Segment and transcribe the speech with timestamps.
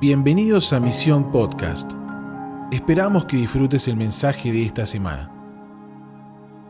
[0.00, 1.92] Bienvenidos a Misión Podcast.
[2.72, 5.30] Esperamos que disfrutes el mensaje de esta semana.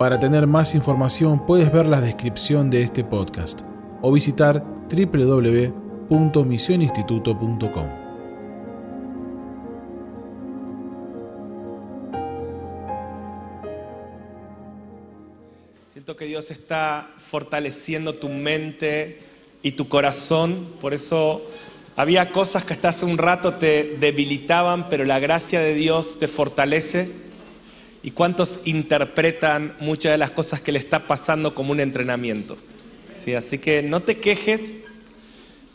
[0.01, 3.61] Para tener más información puedes ver la descripción de este podcast
[4.03, 7.87] o visitar www.misioninstituto.com.
[15.93, 19.21] Siento que Dios está fortaleciendo tu mente
[19.63, 21.43] y tu corazón, por eso
[22.01, 26.29] había cosas que hasta hace un rato te debilitaban, pero la gracia de Dios te
[26.29, 27.11] fortalece.
[28.03, 32.57] ¿Y cuántos interpretan muchas de las cosas que le está pasando como un entrenamiento?
[33.23, 33.35] ¿Sí?
[33.35, 34.77] Así que no te quejes,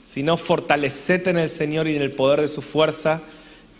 [0.07, 3.21] sino fortalecete en el Señor y en el poder de su fuerza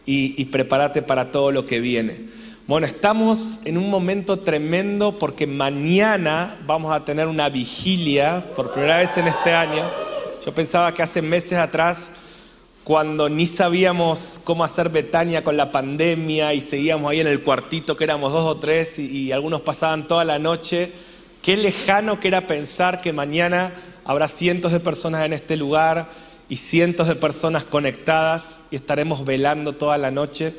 [0.05, 2.27] y, y prepárate para todo lo que viene.
[2.67, 8.99] Bueno, estamos en un momento tremendo porque mañana vamos a tener una vigilia por primera
[8.99, 9.83] vez en este año.
[10.45, 12.11] Yo pensaba que hace meses atrás
[12.85, 17.97] cuando ni sabíamos cómo hacer Betania con la pandemia y seguíamos ahí en el cuartito
[17.97, 20.91] que éramos dos o tres y, algunos pasaban toda la noche.
[21.41, 26.11] Qué lejano que era pensar que mañana habrá cientos de personas en este lugar
[26.47, 30.53] y cientos de personas conectadas y estaremos velando toda la noche.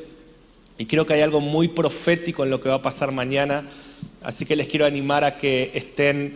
[0.77, 3.63] Y creo que hay algo muy profético en lo que va a pasar mañana,
[4.21, 6.35] así que les quiero animar a que estén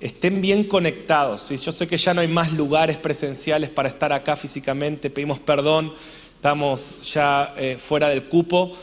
[0.00, 1.50] estén bien conectados.
[1.50, 5.92] Yo sé que ya no hay más lugares presenciales para estar acá físicamente, pedimos perdón,
[6.34, 8.74] estamos ya eh, fuera del cupo,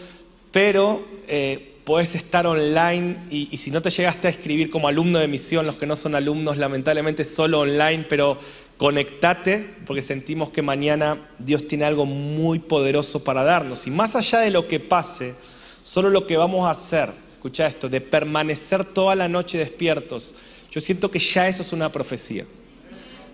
[0.52, 5.20] pero eh, puedes estar online y, y, si no te llegaste a escribir como alumno
[5.20, 8.38] de misión, los que no son alumnos, lamentablemente solo online, pero
[8.78, 13.88] conectate porque sentimos que mañana Dios tiene algo muy poderoso para darnos.
[13.88, 15.34] Y más allá de lo que pase,
[15.82, 20.36] solo lo que vamos a hacer, escucha esto, de permanecer toda la noche despiertos,
[20.78, 22.45] yo siento que ya eso es una profecía.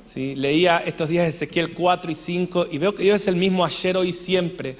[0.05, 0.33] ¿Sí?
[0.33, 3.97] Leía estos días Ezequiel 4 y 5 y veo que Dios es el mismo ayer,
[3.97, 4.77] hoy y siempre.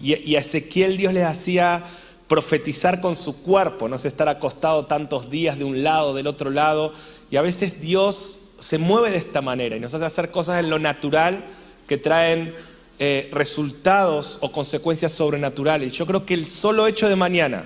[0.00, 1.82] Y, a Ezequiel Dios les hacía
[2.28, 6.50] profetizar con su cuerpo, no sé, estar acostado tantos días de un lado, del otro
[6.50, 6.94] lado.
[7.32, 10.70] Y a veces Dios se mueve de esta manera y nos hace hacer cosas en
[10.70, 11.44] lo natural
[11.88, 12.54] que traen
[13.00, 15.90] eh, resultados o consecuencias sobrenaturales.
[15.90, 17.64] Yo creo que el solo hecho de mañana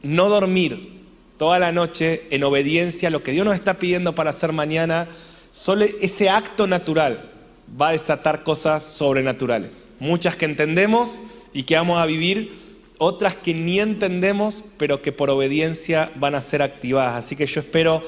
[0.00, 1.01] no dormir,
[1.42, 5.08] toda la noche en obediencia a lo que Dios nos está pidiendo para hacer mañana,
[5.50, 7.32] solo ese acto natural
[7.68, 9.86] va a desatar cosas sobrenaturales.
[9.98, 11.20] Muchas que entendemos
[11.52, 12.56] y que vamos a vivir,
[12.96, 17.24] otras que ni entendemos, pero que por obediencia van a ser activadas.
[17.24, 18.04] Así que yo espero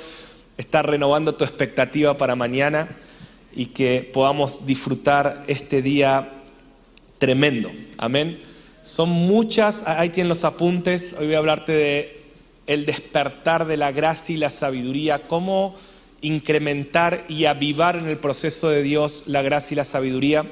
[0.56, 2.86] estar renovando tu expectativa para mañana
[3.52, 6.30] y que podamos disfrutar este día
[7.18, 7.72] tremendo.
[7.98, 8.38] Amén.
[8.84, 12.23] Son muchas, ahí tienen los apuntes, hoy voy a hablarte de
[12.66, 15.76] el despertar de la gracia y la sabiduría, cómo
[16.20, 20.44] incrementar y avivar en el proceso de Dios la gracia y la sabiduría.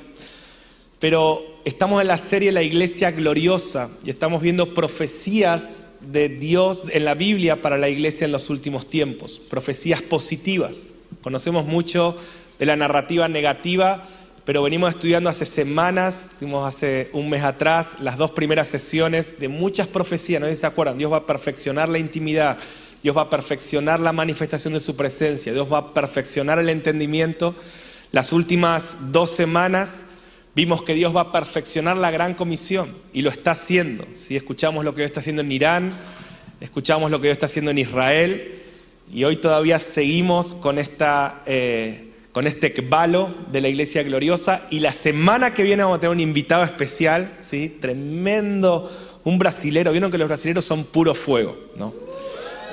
[0.99, 7.05] Pero estamos en la serie La Iglesia Gloriosa y estamos viendo profecías de Dios en
[7.05, 10.89] la Biblia para la iglesia en los últimos tiempos, profecías positivas.
[11.23, 12.17] Conocemos mucho
[12.59, 14.07] de la narrativa negativa,
[14.45, 19.49] pero venimos estudiando hace semanas, tuvimos hace un mes atrás, las dos primeras sesiones de
[19.49, 22.59] muchas profecías, no sé si se acuerdan, Dios va a perfeccionar la intimidad,
[23.05, 27.55] Dios va a perfeccionar la manifestación de su presencia, Dios va a perfeccionar el entendimiento.
[28.11, 30.07] Las últimas dos semanas
[30.55, 34.05] vimos que Dios va a perfeccionar la gran comisión y lo está haciendo.
[34.17, 35.93] Si escuchamos lo que Dios está haciendo en Irán,
[36.61, 38.61] escuchamos lo que Dios está haciendo en Israel
[39.13, 41.45] y hoy todavía seguimos con esta...
[41.47, 44.67] Eh, con este balo de la Iglesia Gloriosa.
[44.71, 47.79] Y la semana que viene vamos a tener un invitado especial, ¿sí?
[47.81, 48.91] tremendo,
[49.25, 49.93] un brasilero.
[49.93, 51.95] Vieron que los brasileros son puro fuego, ¿no?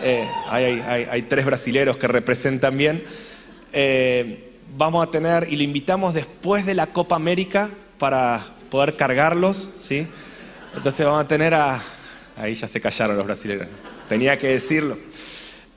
[0.02, 3.04] Eh, hay, tres brasileros que representan bien.
[3.74, 8.42] Eh, vamos a tener, y lo invitamos después de la Copa América para
[8.72, 10.08] poder cargarlos, ¿sí?
[10.76, 11.82] Entonces vamos a tener a...
[12.38, 13.68] Ahí ya se callaron los brasileños.
[14.08, 14.98] Tenía que decirlo.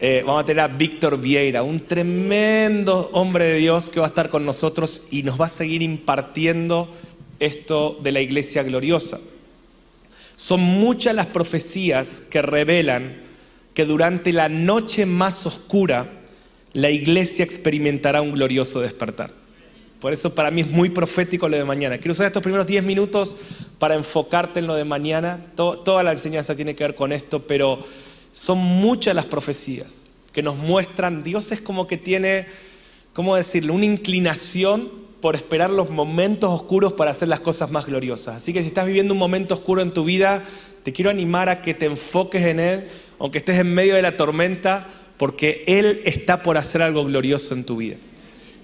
[0.05, 4.09] Eh, vamos a tener a Víctor Vieira, un tremendo hombre de Dios que va a
[4.09, 6.89] estar con nosotros y nos va a seguir impartiendo
[7.39, 9.21] esto de la iglesia gloriosa.
[10.35, 13.23] Son muchas las profecías que revelan
[13.75, 16.11] que durante la noche más oscura
[16.73, 19.31] la iglesia experimentará un glorioso despertar.
[20.01, 21.99] Por eso para mí es muy profético lo de mañana.
[21.99, 23.37] Quiero usar estos primeros 10 minutos
[23.79, 25.39] para enfocarte en lo de mañana.
[25.55, 27.79] toda la enseñanza tiene que ver con esto, pero
[28.33, 32.47] son muchas las profecías que nos muestran, Dios es como que tiene,
[33.13, 34.89] ¿cómo decirlo?, una inclinación
[35.21, 38.37] por esperar los momentos oscuros para hacer las cosas más gloriosas.
[38.37, 40.43] Así que si estás viviendo un momento oscuro en tu vida,
[40.83, 42.89] te quiero animar a que te enfoques en Él,
[43.21, 44.89] aunque estés en medio de la tormenta,
[45.19, 47.97] porque Él está por hacer algo glorioso en tu vida.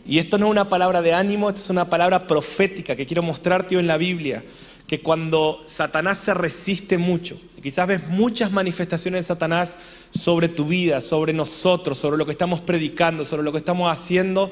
[0.04, 3.22] Y esto no es una palabra de ánimo, esto es una palabra profética que quiero
[3.22, 4.42] mostrarte hoy en la Biblia.
[4.88, 9.76] Que cuando Satanás se resiste mucho, quizás ves muchas manifestaciones de Satanás
[10.10, 14.50] sobre tu vida, sobre nosotros, sobre lo que estamos predicando, sobre lo que estamos haciendo,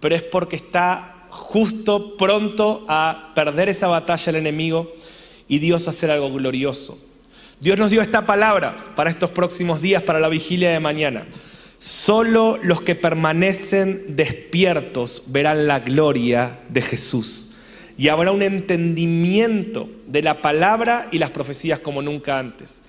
[0.00, 4.92] pero es porque está justo pronto a perder esa batalla el enemigo
[5.48, 6.98] y Dios a hacer algo glorioso.
[7.60, 11.26] Dios nos dio esta palabra para estos próximos días, para la vigilia de mañana.
[11.78, 17.51] Solo los que permanecen despiertos verán la gloria de Jesús.
[18.02, 22.82] Y habrá un entendimiento de la palabra y las profecías como nunca antes.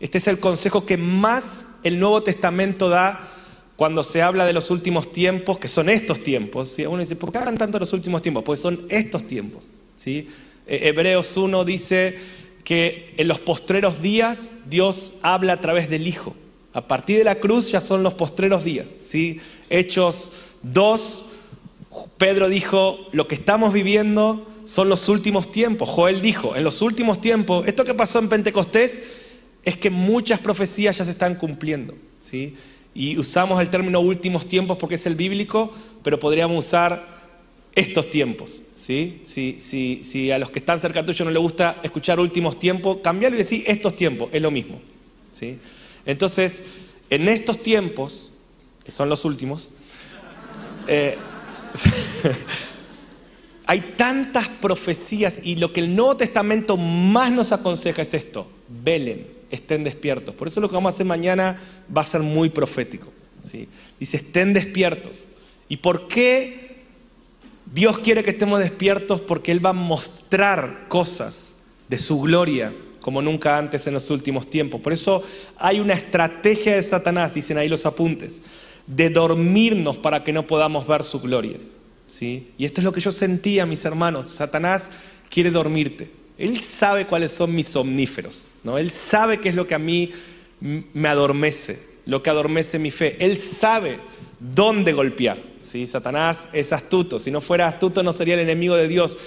[0.00, 1.44] Este es el consejo que más
[1.84, 3.30] el Nuevo Testamento da
[3.76, 6.76] cuando se habla de los últimos tiempos, que son estos tiempos.
[6.88, 8.42] Uno dice, ¿por qué hablan tanto de los últimos tiempos?
[8.42, 9.68] Pues son estos tiempos.
[9.94, 10.30] ¿sí?
[10.66, 12.18] E-, Hebreos 1 dice
[12.64, 16.34] que en los postreros días Dios habla a través del Hijo.
[16.72, 18.88] A partir de la cruz ya son los postreros días.
[19.08, 19.38] ¿sí?
[19.70, 20.32] Hechos
[20.64, 21.26] 2,
[22.18, 25.88] Pedro dijo, lo que estamos viviendo son los últimos tiempos.
[25.88, 29.04] Joel dijo, en los últimos tiempos, esto que pasó en Pentecostés
[29.64, 31.94] es que muchas profecías ya se están cumpliendo.
[32.20, 32.56] ¿sí?
[32.94, 35.72] Y usamos el término últimos tiempos porque es el bíblico,
[36.02, 37.04] pero podríamos usar
[37.74, 38.62] estos tiempos.
[38.76, 39.22] ¿sí?
[39.24, 39.60] Si,
[40.02, 43.38] si, a los que están cerca tuyo no les gusta escuchar últimos tiempos, cambiarlo y
[43.38, 44.80] decir estos tiempos, es lo mismo.
[45.30, 45.58] ¿sí?
[46.04, 46.64] Entonces,
[47.08, 48.32] en estos tiempos,
[48.84, 49.70] que son los últimos,
[50.88, 51.16] eh,
[53.66, 59.26] hay tantas profecías y lo que el Nuevo Testamento más nos aconseja es esto, velen,
[59.50, 60.34] estén despiertos.
[60.34, 61.60] Por eso lo que vamos a hacer mañana
[61.94, 63.12] va a ser muy profético.
[63.42, 63.68] ¿sí?
[63.98, 65.26] Dice, estén despiertos.
[65.68, 66.76] ¿Y por qué
[67.74, 69.20] Dios quiere que estemos despiertos?
[69.20, 71.56] Porque Él va a mostrar cosas
[71.88, 74.80] de su gloria como nunca antes en los últimos tiempos.
[74.80, 75.24] Por eso
[75.58, 78.42] hay una estrategia de Satanás, dicen ahí los apuntes,
[78.86, 81.58] de dormirnos para que no podamos ver su gloria.
[82.06, 82.48] ¿Sí?
[82.58, 84.26] Y esto es lo que yo sentía, mis hermanos.
[84.30, 84.84] Satanás
[85.28, 86.10] quiere dormirte.
[86.38, 88.46] Él sabe cuáles son mis somníferos.
[88.64, 88.78] ¿no?
[88.78, 90.12] Él sabe qué es lo que a mí
[90.60, 93.16] me adormece, lo que adormece mi fe.
[93.20, 93.98] Él sabe
[94.38, 95.38] dónde golpear.
[95.58, 95.86] ¿sí?
[95.86, 97.18] Satanás es astuto.
[97.18, 99.18] Si no fuera astuto no sería el enemigo de Dios.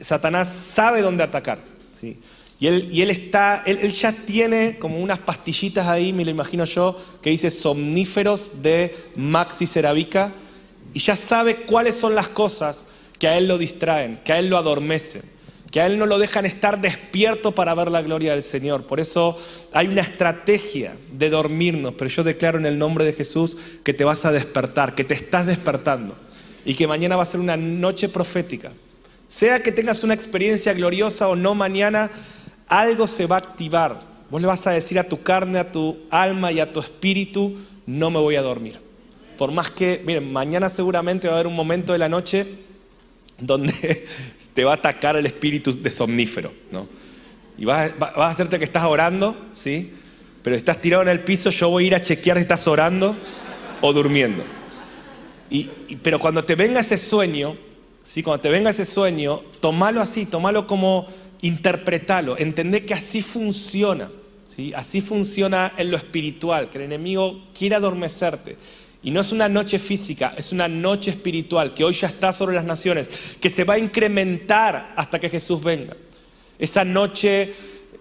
[0.00, 1.58] Satanás sabe dónde atacar.
[1.92, 2.18] ¿sí?
[2.60, 7.30] Y él, está, él, ya tiene como unas pastillitas ahí, me lo imagino yo, que
[7.30, 10.32] dice somníferos de Maxi Ceravica,
[10.98, 12.86] y ya sabe cuáles son las cosas
[13.20, 15.22] que a él lo distraen, que a él lo adormecen,
[15.70, 18.82] que a él no lo dejan estar despierto para ver la gloria del Señor.
[18.82, 19.38] Por eso
[19.72, 24.02] hay una estrategia de dormirnos, pero yo declaro en el nombre de Jesús que te
[24.02, 26.16] vas a despertar, que te estás despertando,
[26.64, 28.72] y que mañana va a ser una noche profética.
[29.28, 32.10] Sea que tengas una experiencia gloriosa o no mañana,
[32.66, 34.00] algo se va a activar.
[34.30, 37.56] Vos le vas a decir a tu carne, a tu alma y a tu espíritu,
[37.86, 38.87] no me voy a dormir.
[39.38, 42.44] Por más que, miren, mañana seguramente va a haber un momento de la noche
[43.38, 44.06] donde
[44.54, 46.88] te va a atacar el espíritu de somnífero, ¿no?
[47.56, 49.92] Y vas, a hacerte que estás orando, ¿sí?
[50.42, 53.16] Pero estás tirado en el piso, yo voy a ir a chequear si estás orando
[53.80, 54.42] o durmiendo.
[56.02, 57.56] pero cuando te venga ese sueño,
[58.02, 58.24] ¿sí?
[58.24, 61.06] Cuando te venga ese sueño, tomalo así, tomalo como
[61.42, 64.10] interpretalo, entendé que así funciona,
[64.44, 64.72] ¿sí?
[64.74, 68.56] así funciona en lo espiritual, que el enemigo quiere adormecerte.
[69.02, 72.56] Y no es una noche física, es una noche espiritual que hoy ya está sobre
[72.56, 73.08] las naciones,
[73.40, 75.96] que se va a incrementar hasta que Jesús venga.
[76.58, 77.54] Esa noche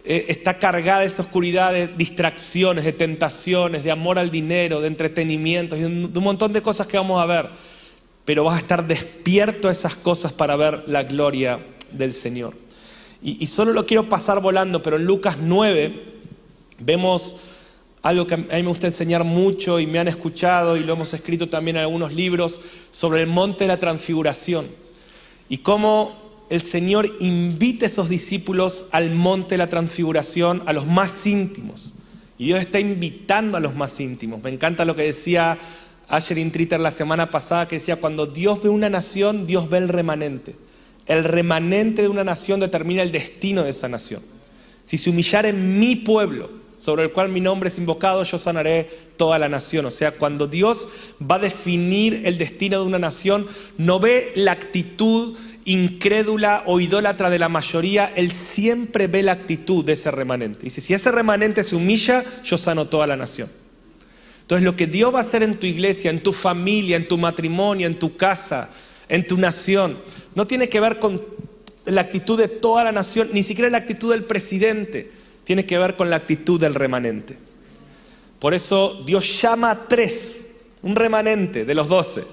[0.03, 4.87] eh, está cargada de esa oscuridad de distracciones, de tentaciones, de amor al dinero, de
[4.87, 7.49] entretenimiento, de un montón de cosas que vamos a ver.
[8.25, 11.59] Pero vas a estar despierto a esas cosas para ver la gloria
[11.91, 12.53] del Señor.
[13.21, 16.03] Y, solo lo quiero pasar volando, pero en Lucas 9
[16.79, 17.37] vemos
[18.01, 21.13] algo que a mí me gusta enseñar mucho y me han escuchado y lo hemos
[21.13, 22.61] escrito también en algunos libros
[22.91, 24.67] sobre el monte de la transfiguración
[25.49, 30.85] y cómo el Señor invita a esos discípulos al monte de la transfiguración, a los
[30.85, 31.93] más íntimos.
[32.37, 34.41] Y Dios está invitando a los más íntimos.
[34.43, 35.57] Me encanta lo que decía
[36.07, 39.89] Asher Tritter la semana pasada, que decía, cuando Dios ve una nación, Dios ve el
[39.89, 40.55] remanente.
[41.05, 44.21] El remanente de una nación determina el destino de esa nación.
[44.83, 49.39] Si se humillare mi pueblo, sobre el cual mi nombre es invocado, yo sanaré toda
[49.39, 49.85] la nación.
[49.85, 54.51] O sea, cuando Dios va a definir el destino de una nación, no ve la
[54.51, 60.63] actitud incrédula o idólatra de la mayoría, Él siempre ve la actitud de ese remanente.
[60.63, 63.49] Dice, si ese remanente se humilla, yo sano toda la nación.
[64.41, 67.17] Entonces, lo que Dios va a hacer en tu iglesia, en tu familia, en tu
[67.17, 68.69] matrimonio, en tu casa,
[69.09, 69.97] en tu nación,
[70.35, 71.21] no tiene que ver con
[71.83, 75.11] la actitud de toda la nación, ni siquiera la actitud del presidente,
[75.47, 77.37] tiene que ver con la actitud del remanente.
[78.37, 80.47] Por eso Dios llama a tres,
[80.81, 82.25] un remanente de los doce,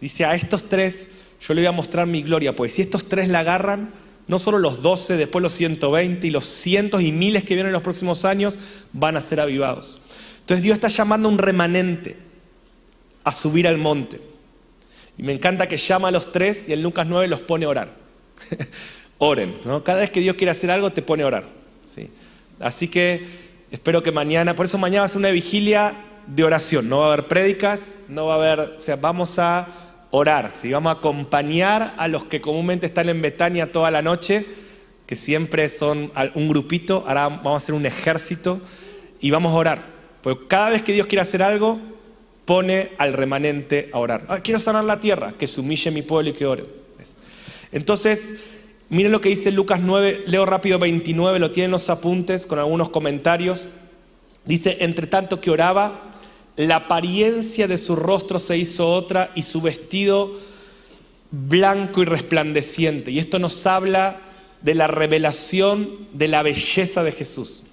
[0.00, 3.28] Dice, a estos tres yo le voy a mostrar mi gloria, pues si estos tres
[3.28, 3.92] la agarran,
[4.26, 7.74] no solo los 12, después los 120 y los cientos y miles que vienen en
[7.74, 8.58] los próximos años
[8.92, 10.02] van a ser avivados.
[10.40, 12.16] Entonces Dios está llamando a un remanente
[13.22, 14.20] a subir al monte.
[15.16, 17.68] Y me encanta que llama a los tres y en Lucas 9 los pone a
[17.68, 17.94] orar.
[19.18, 19.84] Oren, ¿no?
[19.84, 21.55] Cada vez que Dios quiere hacer algo te pone a orar.
[22.58, 22.64] ¿Sí?
[22.64, 23.26] Así que
[23.70, 25.94] espero que mañana, por eso mañana va a ser una vigilia
[26.26, 26.88] de oración.
[26.88, 29.68] No va a haber prédicas, no va a haber, o sea, vamos a
[30.10, 34.46] orar, vamos a acompañar a los que comúnmente están en Betania toda la noche,
[35.06, 38.60] que siempre son un grupito, ahora vamos a hacer un ejército
[39.20, 39.82] y vamos a orar.
[40.22, 41.78] Porque cada vez que Dios quiere hacer algo,
[42.44, 44.24] pone al remanente a orar.
[44.28, 46.64] Ah, quiero sanar la tierra, que se humille mi pueblo y que ore.
[47.72, 48.40] Entonces,
[48.88, 52.88] miren lo que dice Lucas 9, leo rápido 29, lo tienen los apuntes con algunos
[52.88, 53.68] comentarios.
[54.44, 56.14] Dice, entre tanto que oraba,
[56.56, 60.32] la apariencia de su rostro se hizo otra y su vestido
[61.30, 63.10] blanco y resplandeciente.
[63.10, 64.20] Y esto nos habla
[64.62, 67.64] de la revelación de la belleza de Jesús.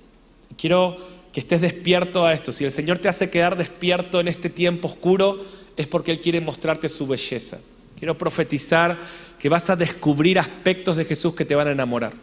[0.57, 0.97] Quiero
[1.31, 2.51] que estés despierto a esto.
[2.51, 5.43] Si el Señor te hace quedar despierto en este tiempo oscuro,
[5.77, 7.59] es porque Él quiere mostrarte su belleza.
[7.97, 8.97] Quiero profetizar
[9.43, 12.13] que vas a descubrir aspectos de Jesús que te van a enamorar.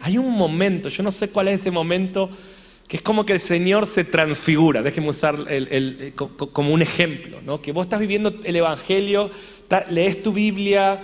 [0.00, 2.28] Hay un momento, yo no sé cuál es ese momento,
[2.88, 4.82] que es como que el Señor se transfigura.
[4.82, 7.62] Déjenme usar el, como un ejemplo, ¿no?
[7.62, 9.30] que vos estás viviendo el Evangelio,
[9.88, 11.00] lees tu Biblia,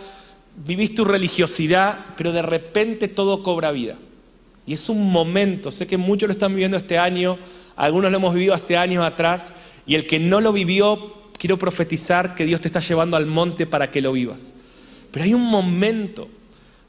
[0.67, 3.97] vivís tu religiosidad, pero de repente todo cobra vida.
[4.67, 7.39] Y es un momento, sé que muchos lo están viviendo este año,
[7.77, 9.55] algunos lo hemos vivido hace años atrás,
[9.87, 13.69] y el que no lo vivió, quiero profetizar que Dios te está llevando al monte
[13.69, 14.54] para que lo vivas.
[15.15, 16.29] Pero hay un momento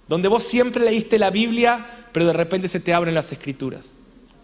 [0.08, 3.98] donde vos siempre leíste la Biblia, pero de repente se te abren las escrituras,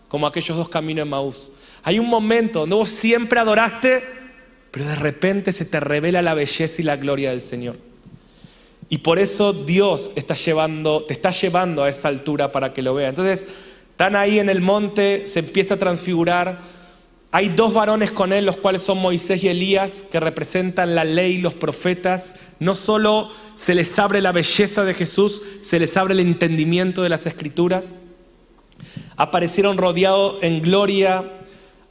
[0.08, 1.54] como aquellos dos caminos en Maús.
[1.82, 4.04] Hay un momento donde vos siempre adoraste,
[4.70, 7.76] pero de repente se te revela la belleza y la gloria del Señor.
[8.88, 12.94] Y por eso Dios está llevando, te está llevando a esa altura para que lo
[12.94, 13.10] vea.
[13.10, 13.48] Entonces,
[13.90, 16.60] están ahí en el monte, se empieza a transfigurar.
[17.32, 21.38] Hay dos varones con él, los cuales son Moisés y Elías, que representan la ley
[21.38, 22.36] y los profetas.
[22.62, 27.10] No solo se les abre la belleza de Jesús, se les abre el entendimiento de
[27.10, 27.96] las escrituras.
[29.18, 31.26] Aparecieron rodeados en gloria,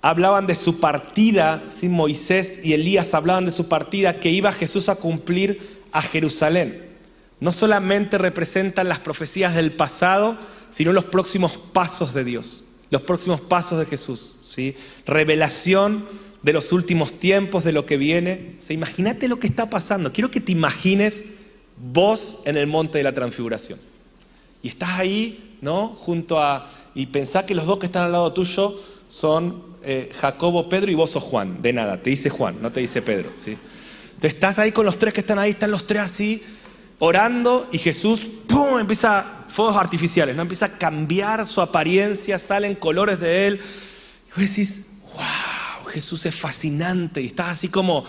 [0.00, 4.96] hablaban de su partida, Moisés y Elías hablaban de su partida, que iba Jesús a
[4.96, 6.88] cumplir a Jerusalén
[7.40, 10.36] no solamente representan las profecías del pasado,
[10.68, 14.36] sino los próximos pasos de Dios, los próximos pasos de Jesús.
[14.48, 14.76] ¿sí?
[15.06, 16.06] Revelación
[16.42, 18.56] de los últimos tiempos, de lo que viene.
[18.68, 20.12] Imagínate lo que está pasando.
[20.12, 21.25] Quiero que te imagines
[21.76, 23.78] vos en el monte de la transfiguración.
[24.62, 25.88] Y estás ahí, ¿no?
[25.88, 26.70] Junto a...
[26.94, 28.78] Y pensá que los dos que están al lado tuyo
[29.09, 31.62] son eh, Jacobo, Pedro y vos sos Juan.
[31.62, 33.30] De nada, te dice Juan, no te dice Pedro.
[33.37, 33.56] ¿sí?
[34.14, 36.42] Entonces estás ahí con los tres que están ahí, están los tres así
[36.99, 40.42] orando y Jesús, ¡pum!, empieza fuegos artificiales, ¿no?
[40.42, 43.54] Empieza a cambiar su apariencia, salen colores de él.
[43.54, 44.89] Y vos decís,
[45.90, 47.20] Jesús es fascinante.
[47.20, 48.04] Y estás así como,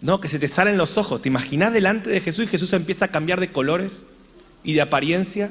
[0.00, 0.20] ¿no?
[0.20, 1.22] Que se te salen los ojos.
[1.22, 4.10] ¿Te imaginas delante de Jesús y Jesús empieza a cambiar de colores
[4.62, 5.50] y de apariencia?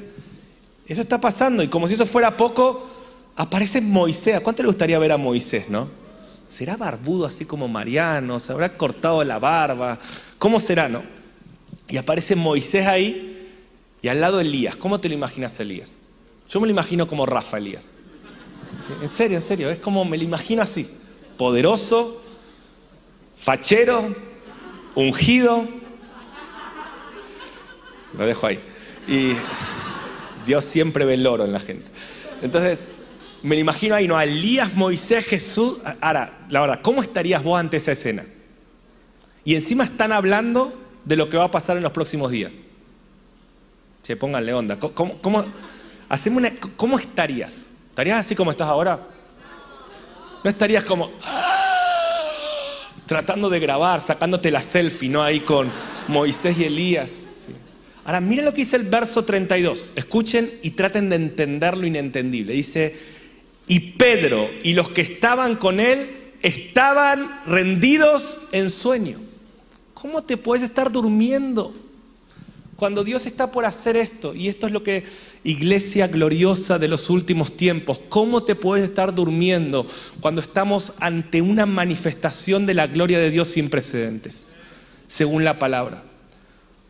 [0.86, 1.62] Eso está pasando.
[1.62, 2.88] Y como si eso fuera poco,
[3.36, 4.36] aparece Moisés.
[4.36, 5.88] ¿A cuánto le gustaría ver a Moisés, no?
[6.46, 8.38] ¿Será barbudo así como Mariano?
[8.38, 9.98] ¿Se habrá cortado la barba?
[10.38, 11.02] ¿Cómo será, no?
[11.88, 13.50] Y aparece Moisés ahí
[14.02, 14.76] y al lado Elías.
[14.76, 15.92] ¿Cómo te lo imaginas Elías?
[16.48, 17.88] Yo me lo imagino como Rafa Elías.
[19.00, 19.70] en serio, en serio.
[19.70, 20.88] Es como me lo imagino así.
[21.36, 22.20] Poderoso,
[23.36, 24.14] fachero,
[24.94, 25.66] ungido.
[28.16, 28.60] Lo dejo ahí.
[29.08, 29.34] Y
[30.46, 31.86] Dios siempre ve el oro en la gente.
[32.42, 32.90] Entonces,
[33.42, 34.20] me imagino ahí, ¿no?
[34.20, 35.78] Elías, Moisés, Jesús.
[36.00, 38.24] Ahora, la verdad, ¿cómo estarías vos ante esa escena?
[39.44, 40.72] Y encima están hablando
[41.04, 42.52] de lo que va a pasar en los próximos días.
[44.02, 44.78] Che, pónganle onda.
[44.78, 45.44] ¿Cómo, cómo,
[46.76, 47.66] ¿Cómo estarías?
[47.90, 49.13] ¿Estarías así como estás ahora?
[50.44, 55.22] ¿No estarías como ah, tratando de grabar, sacándote la selfie, ¿no?
[55.22, 55.72] Ahí con
[56.06, 57.24] Moisés y Elías.
[58.04, 59.94] Ahora, miren lo que dice el verso 32.
[59.96, 62.52] Escuchen y traten de entender lo inentendible.
[62.52, 62.94] Dice,
[63.66, 66.10] y Pedro y los que estaban con él
[66.42, 69.18] estaban rendidos en sueño.
[69.94, 71.72] ¿Cómo te puedes estar durmiendo
[72.76, 74.34] cuando Dios está por hacer esto?
[74.34, 75.04] Y esto es lo que,
[75.44, 79.86] iglesia gloriosa de los últimos tiempos, ¿cómo te puedes estar durmiendo
[80.20, 84.46] cuando estamos ante una manifestación de la gloria de Dios sin precedentes,
[85.06, 86.02] según la palabra?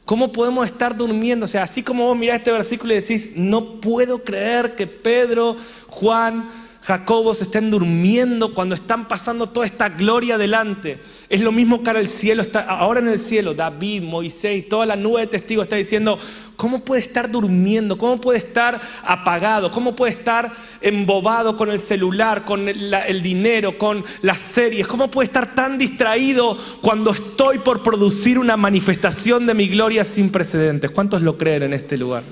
[0.04, 1.46] ¿Cómo podemos estar durmiendo?
[1.46, 5.56] O sea, así como vos mirás este versículo y decís, no puedo creer que Pedro,
[5.88, 6.48] Juan,
[6.82, 11.00] Jacobo se estén durmiendo cuando están pasando toda esta gloria delante.
[11.28, 14.96] Es lo mismo ahora el cielo está, ahora en el cielo, David, Moisés, toda la
[14.96, 16.18] nube de testigos está diciendo,
[16.56, 17.96] ¿cómo puede estar durmiendo?
[17.96, 19.70] ¿Cómo puede estar apagado?
[19.70, 20.52] ¿Cómo puede estar
[20.82, 24.86] embobado con el celular, con el, el dinero, con las series?
[24.86, 30.30] ¿Cómo puede estar tan distraído cuando estoy por producir una manifestación de mi gloria sin
[30.30, 30.90] precedentes?
[30.90, 32.22] ¿Cuántos lo creen en este lugar?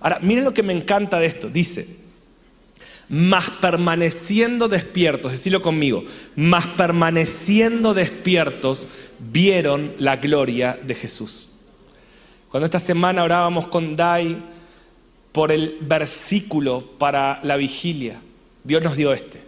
[0.00, 1.48] Ahora, miren lo que me encanta de esto.
[1.48, 1.97] Dice,
[3.08, 6.04] más permaneciendo despiertos, decilo conmigo,
[6.36, 8.88] más permaneciendo despiertos,
[9.18, 11.58] vieron la gloria de Jesús.
[12.50, 14.36] Cuando esta semana orábamos con Dai
[15.32, 18.20] por el versículo para la vigilia,
[18.64, 19.47] Dios nos dio este.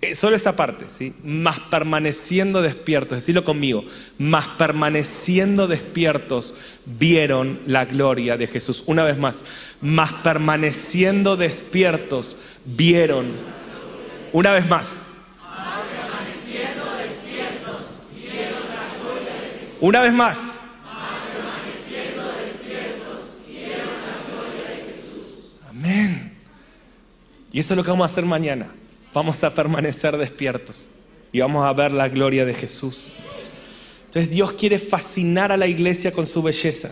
[0.00, 1.12] Eh, solo esa parte, ¿sí?
[1.24, 3.84] Más permaneciendo despiertos, decilo conmigo,
[4.16, 8.84] más permaneciendo despiertos vieron la gloria de Jesús.
[8.86, 9.42] Una vez más,
[9.80, 13.26] más permaneciendo despiertos vieron.
[14.32, 14.86] Una vez más.
[19.80, 20.38] Una vez más.
[25.68, 26.36] Amén.
[27.50, 28.68] Y eso es lo que vamos a hacer mañana
[29.16, 30.90] vamos a permanecer despiertos
[31.32, 33.08] y vamos a ver la gloria de Jesús.
[34.04, 36.90] Entonces Dios quiere fascinar a la iglesia con su belleza,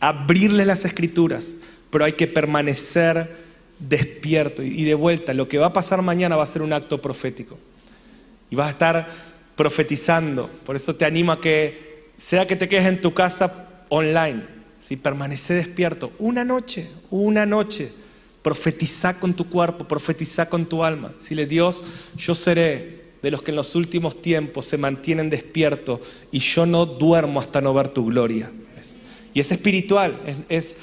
[0.00, 3.38] abrirle las escrituras, pero hay que permanecer
[3.78, 4.62] despierto.
[4.62, 7.58] Y de vuelta, lo que va a pasar mañana va a ser un acto profético.
[8.50, 9.08] Y vas a estar
[9.56, 10.50] profetizando.
[10.66, 14.42] Por eso te animo a que, sea que te quedes en tu casa online,
[14.78, 17.90] si permanece despierto, una noche, una noche
[18.42, 21.12] Profetiza con tu cuerpo, profetiza con tu alma.
[21.28, 21.84] Dile, Dios,
[22.16, 26.00] yo seré de los que en los últimos tiempos se mantienen despiertos
[26.32, 28.50] y yo no duermo hasta no ver tu gloria.
[29.32, 30.16] Y es espiritual,
[30.48, 30.76] es,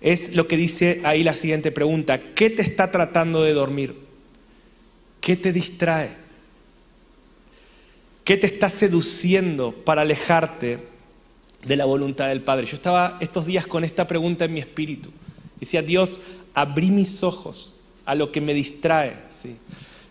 [0.00, 2.20] es lo que dice ahí la siguiente pregunta.
[2.34, 3.94] ¿Qué te está tratando de dormir?
[5.20, 6.10] ¿Qué te distrae?
[8.24, 10.78] ¿Qué te está seduciendo para alejarte
[11.64, 12.66] de la voluntad del Padre?
[12.66, 15.10] Yo estaba estos días con esta pregunta en mi espíritu.
[15.60, 16.22] Decía, Dios,
[16.54, 19.14] abrí mis ojos a lo que me distrae.
[19.28, 19.56] ¿sí?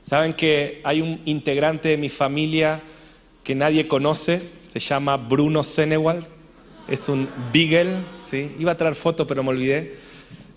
[0.03, 2.81] Saben que hay un integrante de mi familia
[3.43, 6.25] que nadie conoce, se llama Bruno Senewald,
[6.87, 8.51] es un beagle, ¿sí?
[8.59, 9.95] iba a traer foto pero me olvidé,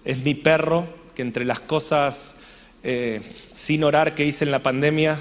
[0.04, 2.36] es mi perro, que entre las cosas
[2.82, 5.18] eh, sin orar que hice en la pandemia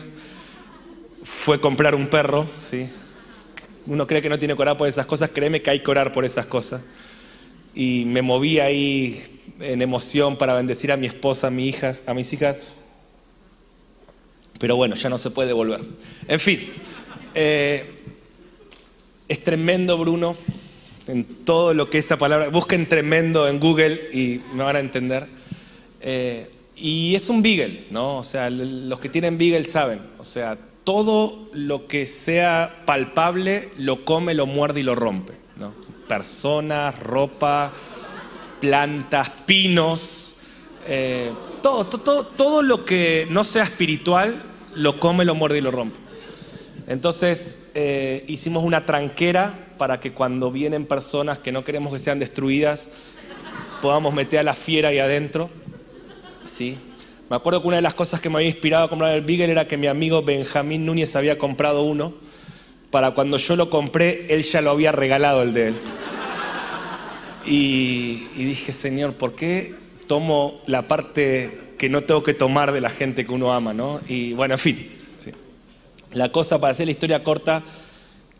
[1.23, 2.89] fue comprar un perro, ¿sí?
[3.85, 6.11] uno cree que no tiene que orar por esas cosas, créeme que hay que orar
[6.11, 6.81] por esas cosas.
[7.75, 9.21] Y me moví ahí
[9.59, 12.57] en emoción para bendecir a mi esposa, a, mis hijas, a mis hijas.
[14.59, 15.79] Pero bueno, ya no se puede volver.
[16.27, 16.59] En fin,
[17.35, 17.85] eh,
[19.27, 20.35] es tremendo, Bruno,
[21.07, 22.49] en todo lo que esa palabra.
[22.49, 25.27] Busquen tremendo en Google y me van a entender.
[26.01, 28.17] Eh, y es un beagle, ¿no?
[28.17, 29.99] O sea, los que tienen beagle saben.
[30.17, 35.42] O sea, todo lo que sea palpable lo come, lo muerde y lo rompe.
[36.07, 37.71] Personas, ropa,
[38.59, 40.35] plantas, pinos,
[40.87, 44.41] eh, todo, todo, todo lo que no sea espiritual
[44.75, 45.97] lo come, lo muerde y lo rompe.
[46.87, 52.19] Entonces eh, hicimos una tranquera para que cuando vienen personas que no queremos que sean
[52.19, 52.91] destruidas,
[53.81, 55.49] podamos meter a la fiera ahí adentro.
[56.45, 56.77] ¿sí?
[57.29, 59.51] Me acuerdo que una de las cosas que me había inspirado a comprar el Beagle
[59.51, 62.13] era que mi amigo Benjamín Núñez había comprado uno.
[62.93, 65.75] Para cuando yo lo compré, él ya lo había regalado el de él.
[67.43, 69.73] Y, dije, Señor, ¿por qué
[70.05, 73.73] tomo la parte que no tengo que tomar de la gente que uno ama?
[73.73, 73.99] ¿no?
[74.07, 74.91] Y bueno, en fin.
[76.11, 77.63] La cosa, para hacer la historia corta,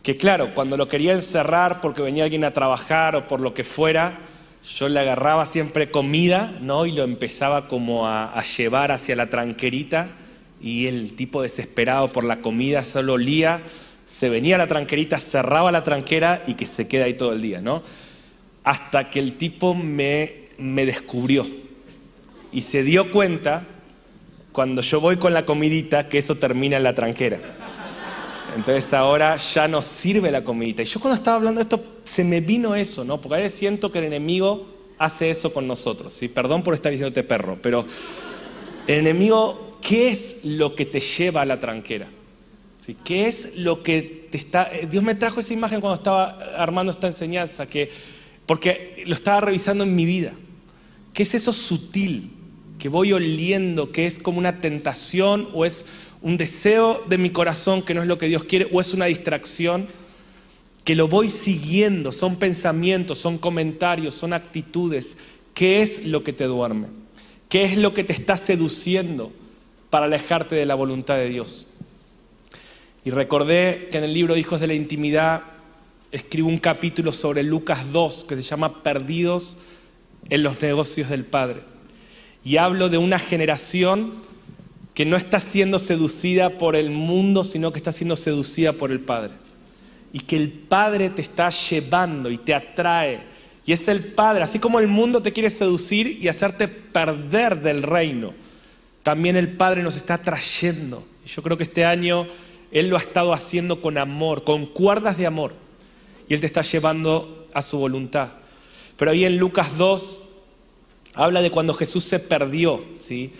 [0.04, 3.64] que claro, cuando lo quería encerrar porque venía alguien a trabajar o por lo que
[3.64, 4.20] fuera,
[4.78, 6.86] yo le agarraba siempre comida, ¿no?
[6.86, 10.10] Y lo empezaba como a, a, llevar hacia la tranquerita
[10.62, 13.60] y el tipo desesperado por la comida solo olía,
[14.06, 17.42] se venía a la tranquerita, cerraba la tranquera y que se queda ahí todo el
[17.42, 17.82] día, ¿no?
[18.64, 21.46] hasta que el tipo me, me descubrió
[22.50, 23.62] y se dio cuenta
[24.52, 27.38] cuando yo voy con la comidita que eso termina en la tranquera.
[28.56, 30.82] Entonces ahora ya no sirve la comidita.
[30.82, 33.20] Y yo cuando estaba hablando de esto, se me vino eso, ¿no?
[33.20, 36.14] Porque a veces siento que el enemigo hace eso con nosotros.
[36.14, 36.28] ¿sí?
[36.28, 37.84] Perdón por estar diciéndote perro, pero
[38.86, 42.08] el enemigo, ¿qué es lo que te lleva a la tranquera?
[42.84, 42.94] ¿Sí?
[43.02, 44.70] ¿Qué es lo que te está...
[44.90, 47.90] Dios me trajo esa imagen cuando estaba armando esta enseñanza, que
[48.44, 50.32] porque lo estaba revisando en mi vida.
[51.14, 52.30] ¿Qué es eso sutil
[52.78, 55.86] que voy oliendo, que es como una tentación o es
[56.20, 59.06] un deseo de mi corazón que no es lo que Dios quiere o es una
[59.06, 59.86] distracción?
[60.84, 65.16] Que lo voy siguiendo, son pensamientos, son comentarios, son actitudes.
[65.54, 66.88] ¿Qué es lo que te duerme?
[67.48, 69.32] ¿Qué es lo que te está seduciendo
[69.88, 71.73] para alejarte de la voluntad de Dios?
[73.04, 75.42] Y recordé que en el libro Hijos de la Intimidad
[76.10, 79.58] escribo un capítulo sobre Lucas 2 que se llama Perdidos
[80.30, 81.60] en los negocios del Padre.
[82.44, 84.14] Y hablo de una generación
[84.94, 89.00] que no está siendo seducida por el mundo, sino que está siendo seducida por el
[89.00, 89.34] Padre.
[90.14, 93.20] Y que el Padre te está llevando y te atrae.
[93.66, 97.82] Y es el Padre, así como el mundo te quiere seducir y hacerte perder del
[97.82, 98.32] reino,
[99.02, 101.06] también el Padre nos está trayendo.
[101.26, 102.28] Y yo creo que este año
[102.74, 105.54] Él lo ha estado haciendo con amor, con cuerdas de amor.
[106.28, 108.28] Y Él te está llevando a su voluntad.
[108.98, 110.18] Pero ahí en Lucas 2
[111.14, 113.32] habla de cuando Jesús se perdió, ¿sí?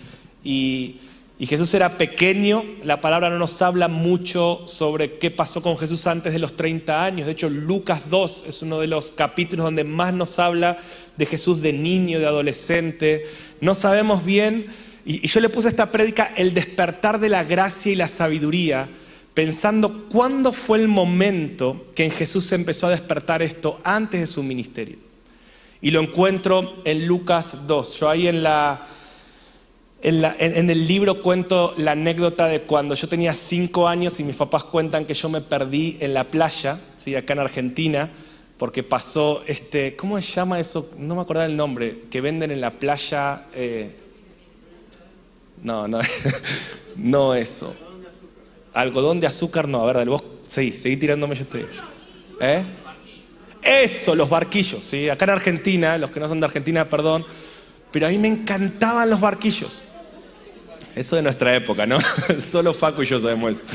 [0.43, 0.99] Y,
[1.37, 6.31] Jesús era pequeño, la palabra no nos habla mucho sobre qué pasó con Jesús antes
[6.31, 7.25] de los 30 años.
[7.25, 10.77] De hecho, Lucas 2 es uno de los capítulos donde más nos habla
[11.17, 13.25] de Jesús de niño, de adolescente.
[13.59, 14.65] No sabemos bien,
[15.05, 18.87] y, yo le puse esta prédica el despertar de la gracia y la sabiduría,
[19.35, 24.27] pensando cuándo fue el momento que en Jesús se empezó a despertar esto antes de
[24.27, 24.97] su ministerio.
[25.81, 27.99] Y lo encuentro en Lucas 2.
[27.99, 28.87] Yo ahí en, la,
[30.01, 34.23] en, la, en, el libro cuento la anécdota de cuando yo tenía cinco años y
[34.23, 37.13] mis papás cuentan que yo me perdí en la playa, ¿sí?
[37.13, 38.09] acá en Argentina,
[38.57, 40.91] porque pasó este, ¿cómo se llama eso?
[40.97, 43.43] No me acuerdo el nombre, que venden en la playa.
[43.53, 43.97] Eh,
[45.61, 45.99] no, no,
[46.95, 47.75] no eso.
[48.75, 51.65] Algodón de azúcar, no, a ver, vos, seguí, seguí tirándome, yo estoy.
[52.41, 52.63] ¿Eh?
[53.63, 55.09] Eso, los barquillos, ¿sí?
[55.09, 57.25] Acá en Argentina, los que no son de Argentina, perdón,
[57.91, 59.81] pero a mí me encantaban los barquillos.
[60.95, 61.97] Eso de nuestra época, ¿no?
[62.51, 63.65] Solo Facu y yo sabemos eso.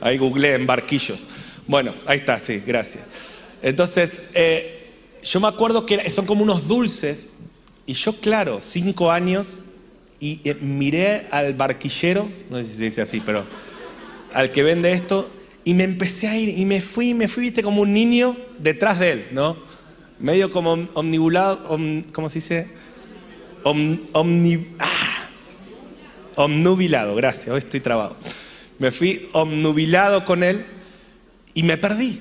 [0.00, 1.26] Ahí googleé en barquillos.
[1.66, 3.04] Bueno, ahí está, sí, gracias.
[3.62, 7.34] Entonces, eh, yo me acuerdo que son como unos dulces,
[7.86, 9.64] y yo, claro, cinco años,
[10.20, 13.44] y eh, miré al barquillero, no sé si se dice así, pero
[14.34, 15.30] al que vende esto,
[15.64, 18.98] y me empecé a ir y me fui, me fui, viste, como un niño detrás
[18.98, 19.56] de él, ¿no?
[20.18, 21.78] Medio como omnibulado,
[22.12, 22.68] ¿cómo se dice?
[23.64, 25.24] omni, ah,
[26.36, 28.16] omnubilado, gracias, hoy estoy trabado.
[28.78, 30.66] Me fui omnubilado con él
[31.54, 32.20] y me perdí.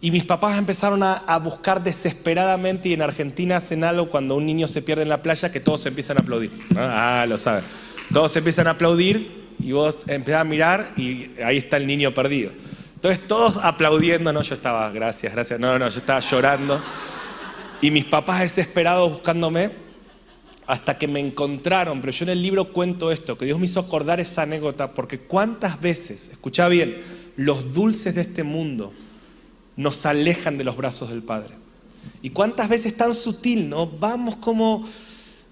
[0.00, 4.46] Y mis papás empezaron a, a, buscar desesperadamente y en Argentina hacen algo cuando un
[4.46, 6.52] niño se pierde en la playa que todos se empiezan a aplaudir.
[6.76, 7.64] Ah, lo saben.
[8.12, 12.12] Todos se empiezan a aplaudir y vos empezás a mirar y ahí está el niño
[12.14, 12.52] perdido.
[12.94, 16.82] Entonces todos aplaudiendo, no, yo estaba, gracias, gracias, no, no, yo estaba llorando.
[17.80, 19.70] Y mis papás desesperados buscándome
[20.66, 23.80] hasta que me encontraron, pero yo en el libro cuento esto, que Dios me hizo
[23.80, 26.96] acordar esa anécdota, porque cuántas veces, escucha bien,
[27.36, 28.92] los dulces de este mundo
[29.76, 31.54] nos alejan de los brazos del Padre.
[32.20, 33.86] Y cuántas veces tan sutil, ¿no?
[33.86, 34.86] Vamos como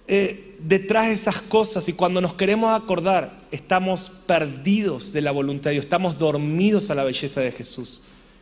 [0.07, 5.69] eh, detrás de esas cosas y cuando nos queremos acordar, estamos perdidos de la voluntad
[5.69, 8.01] de Dios, estamos dormidos a la belleza de Jesús.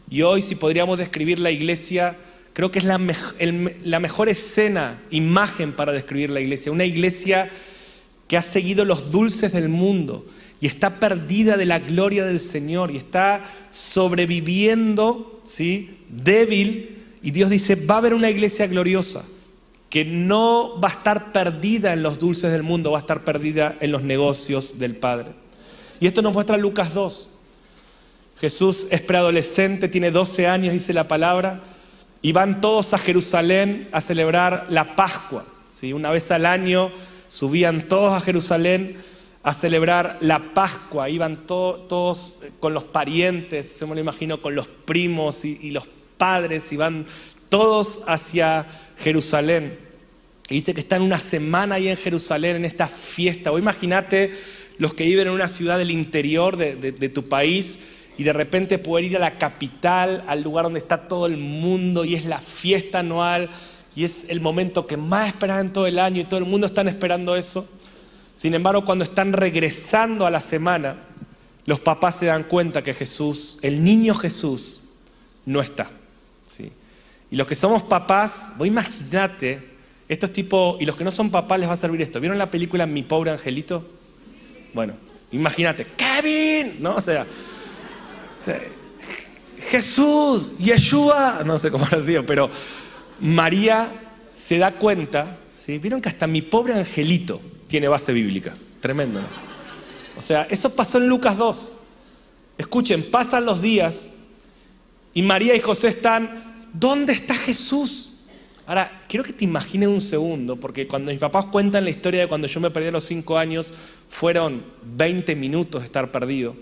[0.10, 2.16] Y hoy, si podríamos describir la iglesia,
[2.54, 3.00] creo que es la,
[3.84, 6.72] la mejor escena, imagen para describir la iglesia.
[6.72, 7.50] Una iglesia
[8.28, 10.26] que ha seguido los dulces del mundo
[10.62, 15.98] y está perdida de la gloria del Señor y está sobreviviendo, ¿sí?
[16.10, 17.04] débil.
[17.22, 19.26] Y Dios dice, va a haber una iglesia gloriosa
[19.90, 23.76] que no va a estar perdida en los dulces del mundo, va a estar perdida
[23.80, 25.30] en los negocios del Padre.
[26.00, 27.32] Y esto nos muestra Lucas 2.
[28.40, 31.62] Jesús es preadolescente, tiene 12 años, dice la palabra,
[32.22, 35.46] y van todos a Jerusalén a celebrar la Pascua.
[35.72, 35.94] ¿sí?
[35.94, 36.92] Una vez al año
[37.28, 38.98] subían todos a Jerusalén
[39.44, 44.68] a celebrar la Pascua, iban todos con los parientes, se me lo imagino, con los
[44.68, 47.06] primos y, y los padres, iban
[47.50, 48.66] todos hacia
[48.98, 49.78] Jerusalén.
[50.50, 53.52] Y dice que están una semana ahí en Jerusalén en esta fiesta.
[53.52, 54.34] O imagínate
[54.78, 57.80] los que viven en una ciudad del interior de, de, tu país
[58.18, 62.06] y de repente poder ir a la capital, al lugar donde está todo el mundo
[62.06, 63.50] y es la fiesta anual
[63.96, 66.82] y es el momento que más esperan todo el año y todo el mundo está
[66.82, 67.68] esperando eso.
[68.36, 70.98] Sin embargo, cuando están regresando a la semana,
[71.66, 74.90] los papás se dan cuenta que Jesús, el niño Jesús,
[75.46, 75.90] no está.
[77.36, 79.62] Y los que somos papás, vos imagínate
[80.08, 82.22] estos tipos, y los que no son papás les va a servir esto.
[82.22, 83.86] ¿Vieron la película Mi pobre angelito?
[84.74, 84.94] Bueno,
[85.34, 86.96] imagínate, Kevin, ¿no?
[86.96, 87.28] O sea,
[89.70, 92.50] Jesús, Yeshua, no sé cómo ha sido, pero
[93.20, 93.92] María
[94.34, 95.78] se da cuenta, ¿sí?
[95.78, 98.56] Vieron que hasta mi pobre angelito tiene base bíblica.
[98.80, 99.28] Tremendo, ¿no?
[100.18, 101.72] O sea, eso pasó en Lucas 2.
[102.60, 104.12] Escuchen, pasan los días
[105.14, 108.12] y María y José están, ¿dónde está Jesús?
[108.68, 112.28] Ahora, quiero que te imagines un segundo, porque cuando mis papás cuentan la historia de
[112.28, 113.72] cuando yo me perdí a los cinco años,
[114.10, 116.56] fueron 20 minutos de estar perdido.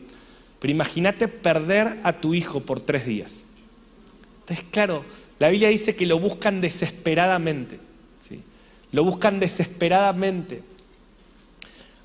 [0.60, 3.46] Pero imagínate perder a tu hijo por tres días.
[4.42, 5.06] Entonces, claro,
[5.40, 7.80] la Biblia dice que lo buscan desesperadamente.
[8.20, 8.42] ¿sí?
[8.92, 10.62] Lo buscan desesperadamente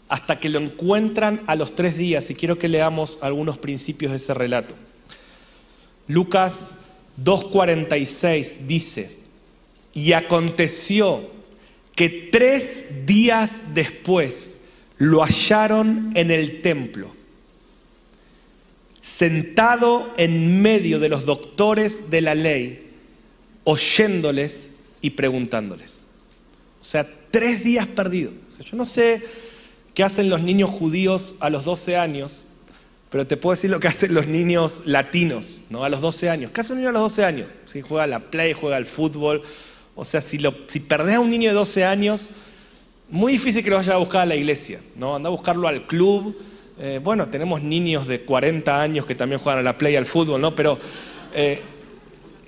[0.09, 2.31] hasta que lo encuentran a los tres días.
[2.31, 4.75] Y quiero que leamos algunos principios de ese relato.
[6.07, 6.79] Lucas
[7.25, 9.17] 2.46 dice,
[9.95, 11.21] y aconteció
[11.95, 14.63] que tres días después
[14.99, 17.11] lo hallaron en el templo,
[19.01, 22.91] sentado en medio de los doctores de la ley,
[23.65, 26.05] oyéndoles y preguntándoles.
[26.81, 28.35] O sea, tres días perdidos.
[28.65, 29.23] yo no sé
[29.95, 32.47] qué hacen los niños judíos a los 12 años,
[33.11, 35.85] pero te puedo decir lo que hacen los niños latinos, ¿no?
[35.85, 36.51] A los 12 años.
[36.53, 37.49] ¿Qué hace un niño a los 12 años?
[37.65, 39.43] Si juega a la play, juega al fútbol.
[39.95, 40.39] O sea, si,
[40.81, 42.31] perdés a un niño de 12 años,
[43.09, 45.17] muy difícil que lo vaya a buscar a la iglesia, ¿no?
[45.17, 46.39] Anda a buscarlo al club.
[46.79, 50.41] Eh, bueno, tenemos niños de 40 años que también juegan a la play, al fútbol,
[50.41, 50.55] ¿no?
[50.55, 50.79] Pero
[51.35, 51.63] eh,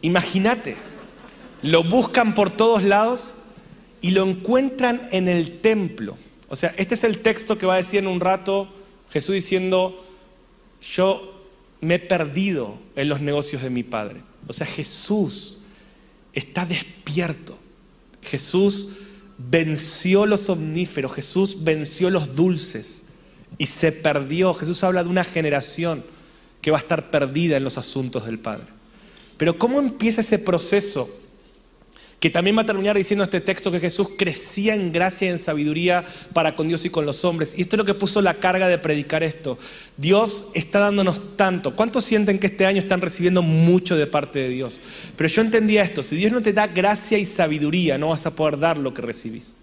[0.02, 0.76] imagínate,
[1.62, 3.38] lo buscan por todos lados
[4.02, 6.18] y lo encuentran en el templo.
[6.48, 8.68] O sea, este es el texto que va a decir en un rato
[9.10, 10.04] Jesús diciendo,
[10.82, 11.40] yo
[11.80, 14.22] me he perdido en los negocios de mi Padre.
[14.46, 15.58] O sea, Jesús
[16.32, 17.56] está despierto.
[18.22, 18.88] Jesús
[19.38, 23.06] venció los omníferos, Jesús venció los dulces
[23.58, 24.52] y se perdió.
[24.54, 26.04] Jesús habla de una generación
[26.60, 28.66] que va a estar perdida en los asuntos del Padre.
[29.38, 31.08] Pero ¿cómo empieza ese proceso
[32.20, 35.38] que también va a terminar diciendo este texto que Jesús crecía en gracia y en
[35.38, 36.04] sabiduría
[36.34, 37.54] para con Dios y con los hombres.
[37.56, 39.58] Y esto es lo que puso la carga de predicar esto.
[39.96, 41.74] Dios está dándonos tanto.
[41.74, 44.82] ¿Cuántos sienten que este año están recibiendo mucho de parte de Dios?
[45.16, 48.36] Pero yo entendía esto, si Dios no te da gracia y sabiduría, no vas a
[48.36, 49.56] poder dar lo que recibís.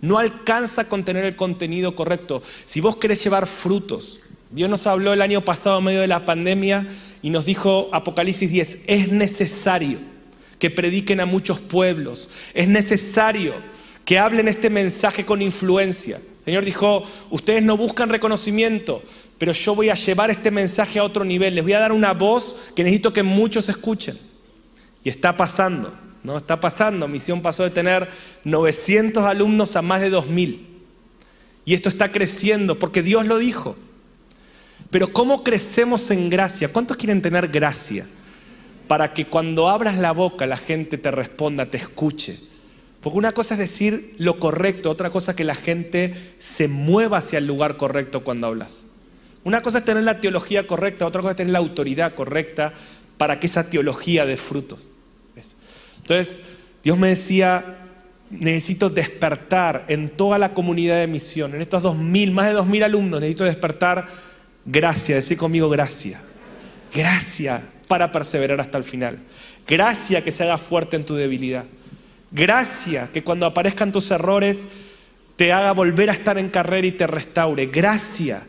[0.00, 2.42] No alcanza a contener el contenido correcto.
[2.64, 6.24] Si vos querés llevar frutos, Dios nos habló el año pasado en medio de la
[6.24, 6.86] pandemia
[7.20, 9.98] y nos dijo Apocalipsis 10, es necesario
[10.58, 12.30] que prediquen a muchos pueblos.
[12.54, 13.54] Es necesario
[14.04, 16.16] que hablen este mensaje con influencia.
[16.16, 19.02] El Señor dijo, ustedes no buscan reconocimiento,
[19.36, 21.54] pero yo voy a llevar este mensaje a otro nivel.
[21.54, 24.18] Les voy a dar una voz que necesito que muchos escuchen.
[25.04, 25.94] Y está pasando,
[26.24, 26.38] ¿no?
[26.38, 27.06] Está pasando.
[27.06, 28.08] Misión pasó de tener
[28.44, 30.66] 900 alumnos a más de 2000.
[31.64, 33.76] Y esto está creciendo porque Dios lo dijo.
[34.90, 36.72] Pero ¿cómo crecemos en gracia?
[36.72, 38.06] ¿Cuántos quieren tener gracia?
[38.88, 42.38] Para que cuando abras la boca la gente te responda, te escuche.
[43.00, 47.18] Porque una cosa es decir lo correcto, otra cosa es que la gente se mueva
[47.18, 48.86] hacia el lugar correcto cuando hablas.
[49.44, 52.72] Una cosa es tener la teología correcta, otra cosa es tener la autoridad correcta
[53.18, 54.88] para que esa teología dé frutos.
[55.98, 56.44] Entonces,
[56.82, 57.76] Dios me decía,
[58.30, 62.66] necesito despertar en toda la comunidad de misión, en estos dos mil, más de dos
[62.66, 64.08] mil alumnos, necesito despertar
[64.64, 66.20] gracia, decir conmigo gracia.
[66.98, 69.20] Gracia para perseverar hasta el final.
[69.68, 71.64] Gracia que se haga fuerte en tu debilidad.
[72.32, 74.66] Gracia que cuando aparezcan tus errores
[75.36, 77.66] te haga volver a estar en carrera y te restaure.
[77.66, 78.42] Gracia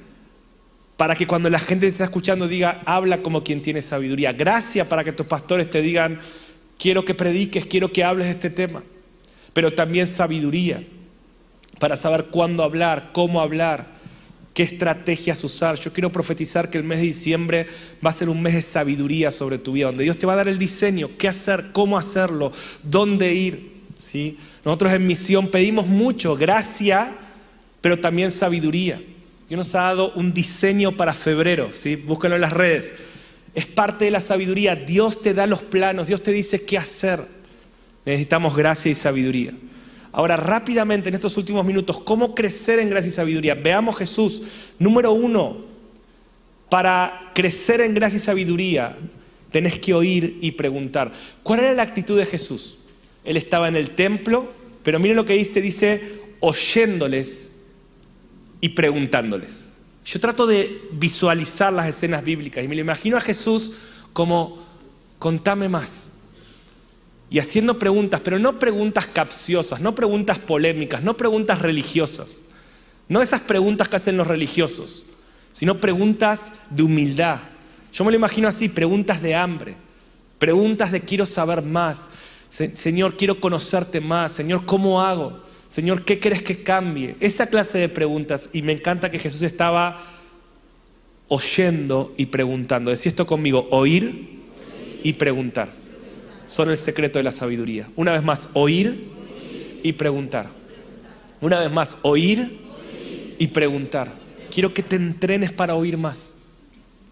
[0.98, 4.32] para que cuando la gente te está escuchando diga, habla como quien tiene sabiduría.
[4.32, 6.20] Gracia para que tus pastores te digan,
[6.80, 8.82] quiero que prediques, quiero que hables de este tema.
[9.54, 10.82] Pero también sabiduría
[11.78, 13.99] para saber cuándo hablar, cómo hablar,
[14.60, 15.80] qué estrategias usar.
[15.80, 17.66] Yo quiero profetizar que el mes de diciembre
[18.06, 20.36] va a ser un mes de sabiduría sobre tu vida, donde Dios te va a
[20.36, 22.52] dar el diseño, qué hacer, cómo hacerlo,
[22.84, 23.72] dónde ir.
[23.96, 24.38] ¿sí?
[24.66, 27.10] Nosotros en misión pedimos mucho, gracia,
[27.80, 29.02] pero también sabiduría.
[29.48, 31.96] Dios nos ha dado un diseño para febrero, ¿sí?
[31.96, 32.92] búscalo en las redes.
[33.56, 34.76] Es parte de la sabiduría.
[34.76, 37.26] Dios te da los planos, Dios te dice qué hacer.
[38.06, 39.54] Necesitamos gracia y sabiduría.
[40.12, 43.54] Ahora, rápidamente en estos últimos minutos, ¿cómo crecer en gracia y sabiduría?
[43.54, 44.42] Veamos Jesús.
[44.80, 45.66] Número uno,
[46.70, 48.98] para crecer en gracia y sabiduría,
[49.52, 51.12] tenés que oír y preguntar.
[51.44, 52.80] ¿Cuál era la actitud de Jesús?
[53.24, 54.52] Él estaba en el templo,
[54.84, 57.62] pero miren lo que dice, dice, oyéndoles
[58.62, 59.74] y preguntándoles.
[60.06, 63.74] Yo trato de visualizar las escenas bíblicas y me lo imagino a Jesús
[64.14, 64.58] como,
[65.20, 66.09] contame más
[67.30, 72.46] y haciendo preguntas, pero no preguntas capciosas, no preguntas polémicas, no preguntas religiosas,
[73.08, 75.08] no esas preguntas que hacen los religiosos,
[75.52, 77.40] sino preguntas de humildad.
[77.94, 79.76] Yo me lo imagino así, preguntas de hambre,
[80.40, 82.10] preguntas de quiero saber más,
[82.50, 85.44] Señor, quiero conocerte más, Señor, ¿cómo hago?
[85.68, 87.16] Señor, ¿qué crees que cambie?
[87.20, 90.02] Esa clase de preguntas, y me encanta que Jesús estaba
[91.28, 92.90] oyendo y preguntando.
[92.90, 94.40] Decía esto conmigo, oír
[95.04, 95.79] y preguntar
[96.50, 97.88] son el secreto de la sabiduría.
[97.96, 99.08] Una vez más, oír
[99.84, 100.48] y preguntar.
[101.42, 102.60] Una vez más, oír
[103.38, 104.12] y preguntar.
[104.52, 106.36] Quiero que te entrenes para oír más.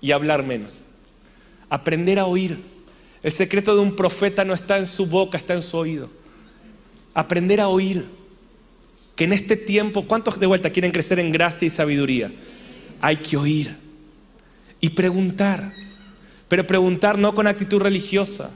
[0.01, 0.93] y hablar menos.
[1.69, 2.57] Aprender a oír.
[3.23, 6.09] El secreto de un profeta no está en su boca, está en su oído.
[7.13, 8.05] Aprender a oír.
[9.15, 12.31] Que en este tiempo, ¿cuántos de vuelta quieren crecer en gracia y sabiduría?
[13.01, 13.75] Hay que oír
[14.79, 15.73] y preguntar.
[16.47, 18.51] Pero preguntar no con actitud religiosa,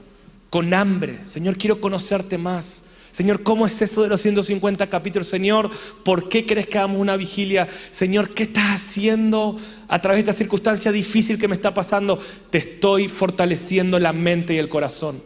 [0.52, 1.24] con hambre.
[1.24, 2.82] Señor, quiero conocerte más.
[3.10, 5.26] Señor, ¿cómo es eso de los 150 capítulos?
[5.26, 5.70] Señor,
[6.04, 7.66] ¿por qué crees que hagamos una vigilia?
[7.90, 12.20] Señor, ¿qué estás haciendo a través de esta circunstancia difícil que me está pasando?
[12.50, 15.22] Te estoy fortaleciendo la mente y el corazón.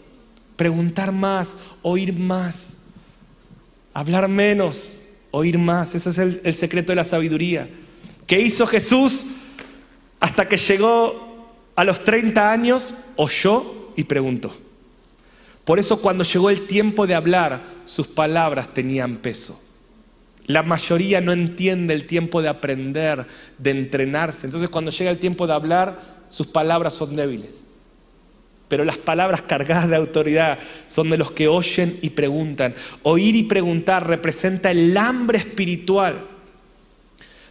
[0.55, 2.77] Preguntar más, oír más,
[3.95, 5.97] hablar menos, oír más.
[5.97, 7.69] Ese es el, el secreto de la sabiduría.
[8.29, 9.27] ¿Qué hizo Jesús
[10.21, 13.07] hasta que llegó a los 30 años?
[13.17, 14.66] Oyó y preguntó.
[15.67, 19.61] Por eso cuando llegó el tiempo de hablar, sus palabras tenían peso.
[20.47, 23.27] La mayoría no entiende el tiempo de aprender,
[23.59, 24.47] de entrenarse.
[24.47, 25.99] Entonces cuando llega el tiempo de hablar,
[26.29, 27.65] sus palabras son débiles.
[28.69, 32.73] Pero las palabras cargadas de autoridad son de los que oyen y preguntan.
[33.03, 36.25] Oír y preguntar representa el hambre espiritual.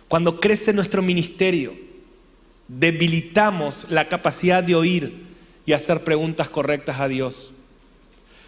[0.07, 1.73] Cuando crece nuestro ministerio,
[2.69, 5.25] debilitamos la capacidad de oír
[5.65, 7.54] y hacer preguntas correctas a Dios.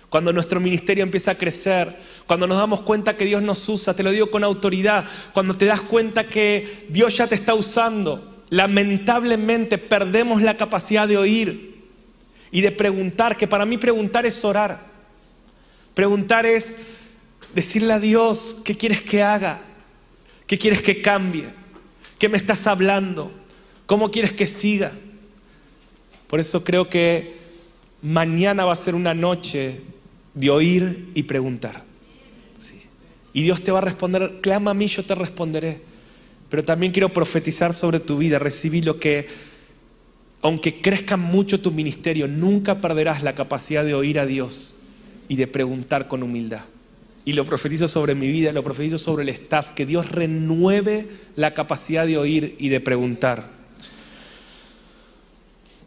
[0.10, 4.04] Cuando nuestro ministerio empieza a crecer, cuando nos damos cuenta que Dios nos usa, te
[4.04, 9.78] lo digo con autoridad, cuando te das cuenta que Dios ya te está usando, lamentablemente
[9.78, 11.84] perdemos la capacidad de oír
[12.52, 14.80] y de preguntar, que para mí preguntar es orar.
[15.94, 16.78] Preguntar es
[17.54, 19.60] decirle a Dios, ¿qué quieres que haga?
[20.46, 21.50] ¿Qué quieres que cambie?
[22.18, 23.32] ¿Qué me estás hablando?
[23.86, 24.92] ¿Cómo quieres que siga?
[26.28, 27.36] Por eso creo que
[28.02, 29.82] mañana va a ser una noche
[30.38, 31.84] de oír y preguntar.
[33.34, 35.80] Y Dios te va a responder, clama a mí, yo te responderé.
[36.50, 39.28] Pero también quiero profetizar sobre tu vida, recibir lo que,
[40.42, 44.78] aunque crezca mucho tu ministerio, nunca perderás la capacidad de oír a Dios
[45.28, 46.62] y de preguntar con humildad.
[47.26, 51.54] Y lo profetizo sobre mi vida, lo profetizo sobre el staff, que Dios renueve la
[51.54, 53.52] capacidad de oír y de preguntar.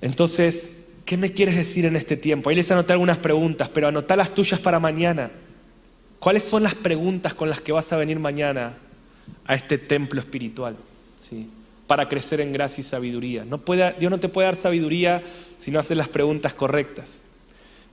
[0.03, 0.80] Entonces,
[1.11, 2.51] ¿Qué me quieres decir en este tiempo?
[2.51, 5.33] Ahí les anoté algunas preguntas, pero anotá las tuyas para mañana.
[6.21, 8.79] ¿Cuáles son las preguntas con las que vas a venir mañana
[9.45, 10.77] a este templo espiritual?
[11.19, 11.51] ¿Sí?
[11.89, 13.45] Para crecer en gracia y sabiduría.
[13.45, 13.61] No
[13.99, 15.21] Dios no te puede dar sabiduría
[15.59, 17.23] si no haces las preguntas correctas.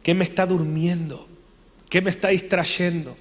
[0.04, 1.28] ¿Qué me está durmiendo?
[1.90, 3.18] ¿Qué me está distrayendo?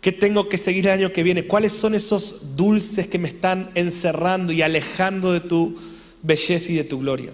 [0.00, 1.48] ¿Qué tengo que seguir el año que viene?
[1.48, 5.76] ¿Cuáles son esos dulces que me están encerrando y alejando de tu
[6.22, 7.32] belleza y de tu gloria?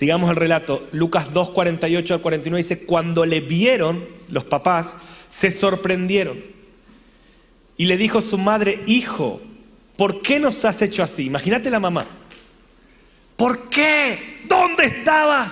[0.00, 0.88] Sigamos el relato.
[0.92, 4.96] Lucas 2, 48 al 49 dice, cuando le vieron los papás,
[5.28, 6.42] se sorprendieron.
[7.76, 9.42] Y le dijo su madre, hijo,
[9.98, 11.26] ¿por qué nos has hecho así?
[11.26, 12.06] Imagínate la mamá.
[13.36, 14.38] ¿Por qué?
[14.48, 15.50] ¿Dónde estabas?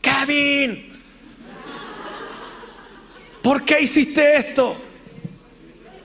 [0.00, 0.90] Kevin.
[3.42, 4.74] ¿Por qué hiciste esto?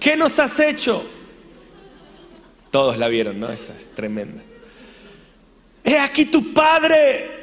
[0.02, 1.02] ¿Qué nos has hecho?
[2.72, 3.50] Todos la vieron, ¿no?
[3.50, 4.44] Esa es tremenda.
[5.86, 7.37] He aquí tu padre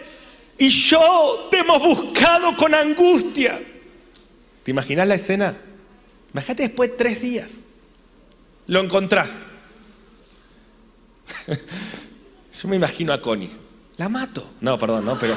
[0.58, 3.60] y yo te hemos buscado con angustia.
[4.62, 5.56] ¿Te imaginas la escena?
[6.32, 7.52] Imagínate después de tres días.
[8.66, 9.30] Lo encontrás.
[12.62, 13.50] Yo me imagino a Connie.
[13.96, 14.44] La mato.
[14.60, 15.36] No, perdón, no, pero.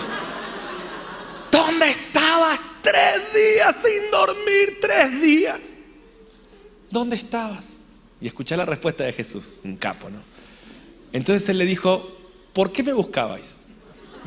[1.51, 4.77] ¿Dónde estabas tres días sin dormir?
[4.81, 5.59] Tres días.
[6.89, 7.85] ¿Dónde estabas?
[8.21, 10.19] Y escuché la respuesta de Jesús, un capo, ¿no?
[11.11, 12.17] Entonces él le dijo,
[12.53, 13.66] ¿por qué me buscabais?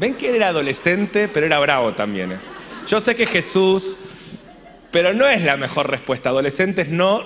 [0.01, 2.33] Ven que era adolescente, pero era bravo también.
[2.33, 2.41] ¿eh?
[2.89, 3.97] Yo sé que Jesús,
[4.91, 6.31] pero no es la mejor respuesta.
[6.31, 7.21] Adolescentes no...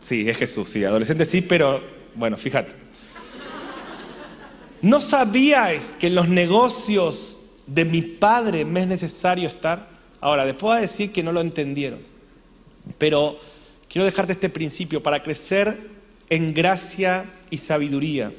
[0.00, 0.84] Sí, es Jesús, sí.
[0.84, 1.82] Adolescentes sí, pero
[2.14, 2.74] bueno, fíjate.
[4.80, 9.86] ¿No sabíais que en los negocios de mi padre me es necesario estar?
[10.22, 12.00] Ahora, después a decir que no lo entendieron.
[12.96, 13.38] Pero
[13.86, 15.02] quiero dejarte este principio.
[15.02, 15.78] Para crecer
[16.30, 18.32] en gracia y sabiduría,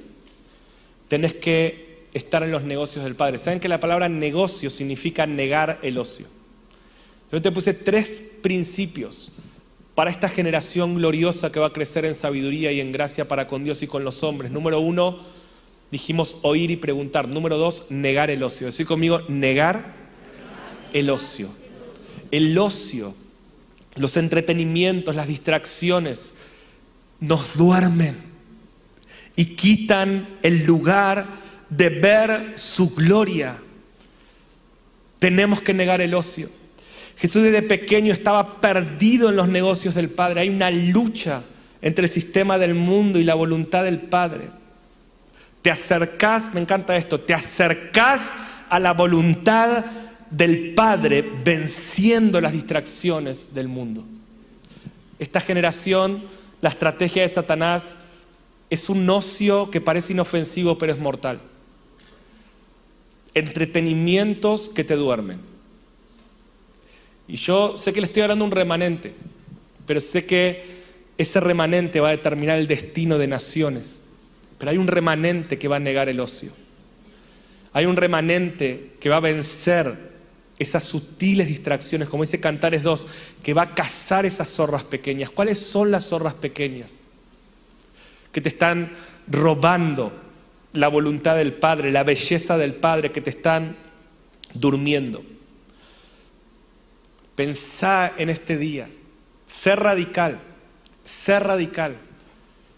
[1.08, 3.38] tenés que estar en los negocios del Padre.
[3.38, 6.28] ¿Saben que la palabra negocio significa negar el ocio?
[7.32, 9.32] Yo te puse tres principios
[9.96, 13.64] para esta generación gloriosa que va a crecer en sabiduría y en gracia para con
[13.64, 14.52] Dios y con los hombres.
[14.52, 15.20] Número uno,
[15.92, 17.28] dijimos oír y preguntar.
[17.28, 18.68] Número dos, negar el ocio.
[18.68, 19.94] Decir conmigo, negar
[20.94, 21.50] el ocio.
[22.32, 23.14] El ocio,
[23.96, 26.36] los entretenimientos, las distracciones,
[27.20, 28.16] nos duermen
[29.36, 31.26] y quitan el lugar
[31.72, 33.56] de ver su gloria,
[35.20, 36.50] tenemos que negar el ocio.
[37.18, 40.42] Jesús desde pequeño estaba perdido en los negocios del Padre.
[40.42, 41.42] Hay una lucha
[41.82, 44.50] entre el sistema del mundo y la voluntad del Padre.
[45.62, 48.22] Te acercás, me encanta esto, te acercás
[48.70, 49.86] a la voluntad
[50.30, 54.04] del Padre venciendo las distracciones del mundo.
[55.20, 56.22] Esta generación,
[56.62, 57.96] la estrategia de Satanás
[58.70, 61.40] es un ocio que parece inofensivo pero es mortal.
[63.34, 65.40] Entretenimientos que te duermen.
[67.28, 69.14] Y yo sé que le estoy hablando un remanente,
[69.86, 70.82] pero sé que
[71.18, 74.04] ese remanente va a determinar el destino de naciones.
[74.58, 76.52] Pero hay un remanente que va a negar el ocio.
[77.74, 80.12] Hay un remanente que va a vencer
[80.60, 83.08] esas sutiles distracciones, como dice Cantares 2,
[83.42, 85.30] que va a cazar esas zorras pequeñas.
[85.30, 87.00] ¿Cuáles son las zorras pequeñas?
[88.32, 88.92] Que te están
[89.28, 90.12] robando
[90.74, 93.76] la voluntad del Padre, la belleza del Padre, que te están
[94.54, 95.24] durmiendo.
[97.36, 98.88] Pensá en este día,
[99.46, 100.40] ser radical,
[101.04, 101.98] ser radical,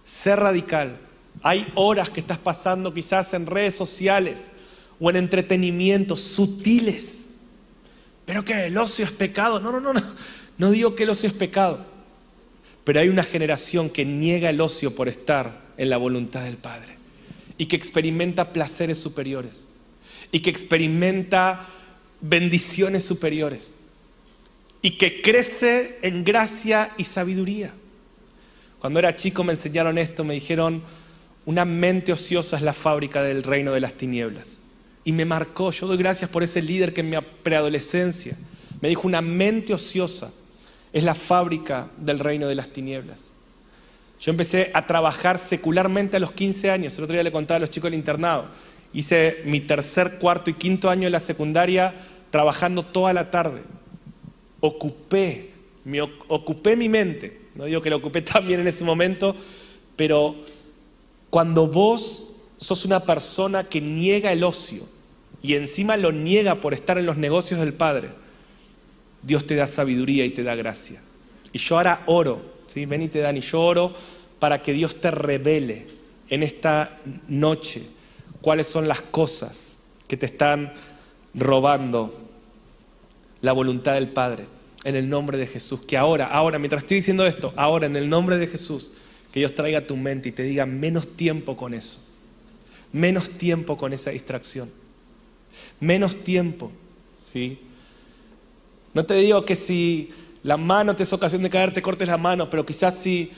[0.04, 0.98] ser radical.
[1.42, 4.52] Hay horas que estás pasando quizás en redes sociales
[5.00, 7.24] o en entretenimientos sutiles.
[8.26, 9.60] Pero que el ocio es pecado.
[9.60, 10.02] No, no, no, no.
[10.58, 11.84] No digo que el ocio es pecado.
[12.84, 16.96] Pero hay una generación que niega el ocio por estar en la voluntad del Padre.
[17.64, 19.70] Y que experimenta placeres superiores.
[20.34, 21.66] Y que experimenta
[22.20, 23.76] bendiciones superiores.
[24.82, 27.74] Y que crece en gracia y sabiduría.
[28.80, 30.84] Cuando era chico me enseñaron esto, me dijeron,
[31.46, 34.60] una mente ociosa es la fábrica del reino de las tinieblas.
[35.06, 38.36] Y me marcó, yo doy gracias por ese líder que en mi preadolescencia
[38.82, 40.34] me dijo, una mente ociosa
[40.92, 43.32] es la fábrica del reino de las tinieblas.
[44.24, 47.60] Yo empecé a trabajar secularmente a los 15 años, el otro día le contaba a
[47.60, 48.46] los chicos del internado.
[48.94, 51.94] Hice mi tercer, cuarto y quinto año de la secundaria
[52.30, 53.64] trabajando toda la tarde.
[54.62, 55.50] Ocupé,
[56.30, 57.38] ocupé mi mente.
[57.54, 59.36] No digo que la ocupé también en ese momento,
[59.98, 60.38] pero
[61.30, 64.88] cuando vos sos una persona que niega el ocio
[65.42, 68.08] y encima lo niega por estar en los negocios del Padre,
[69.22, 71.02] Dios te da sabiduría y te da gracia.
[71.52, 72.88] Y yo ahora oro, ¿sí?
[72.88, 73.94] ven y te dan, y yo oro
[74.40, 75.86] para que Dios te revele
[76.30, 77.84] en esta noche
[78.42, 80.74] cuáles son las cosas que te están
[81.36, 82.20] robando
[83.42, 84.46] la voluntad del Padre
[84.84, 85.82] en el nombre de Jesús.
[85.82, 88.94] Que ahora, ahora, mientras estoy diciendo esto, ahora en el nombre de Jesús,
[89.32, 92.18] que Dios traiga a tu mente y te diga menos tiempo con eso,
[92.92, 94.70] menos tiempo con esa distracción,
[95.80, 96.72] menos tiempo,
[97.22, 97.60] ¿sí?
[98.96, 100.12] No te digo que si
[100.44, 103.32] la mano te es ocasión de caer, te cortes la mano, pero quizás si,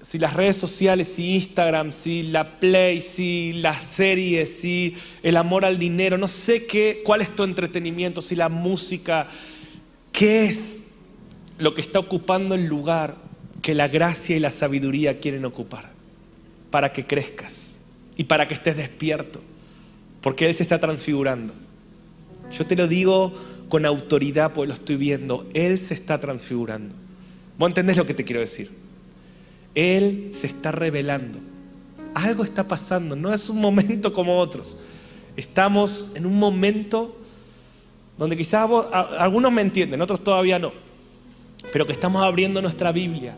[0.00, 5.64] si las redes sociales, si Instagram, si la Play, si las series, si el amor
[5.64, 9.28] al dinero, no sé qué, cuál es tu entretenimiento, si la música,
[10.10, 10.82] qué es
[11.58, 13.14] lo que está ocupando el lugar
[13.62, 15.92] que la gracia y la sabiduría quieren ocupar
[16.70, 17.82] para que crezcas
[18.16, 19.40] y para que estés despierto,
[20.20, 21.54] porque Él se está transfigurando.
[22.50, 23.32] Yo te lo digo
[23.72, 26.94] con autoridad porque lo estoy viendo, Él se está transfigurando.
[27.56, 28.70] ¿Vos entendés lo que te quiero decir?
[29.74, 31.38] Él se está revelando.
[32.12, 34.76] Algo está pasando, no es un momento como otros.
[35.38, 37.16] Estamos en un momento
[38.18, 38.68] donde quizás
[39.18, 40.70] algunos me entienden, otros todavía no,
[41.72, 43.34] pero que estamos abriendo nuestra Biblia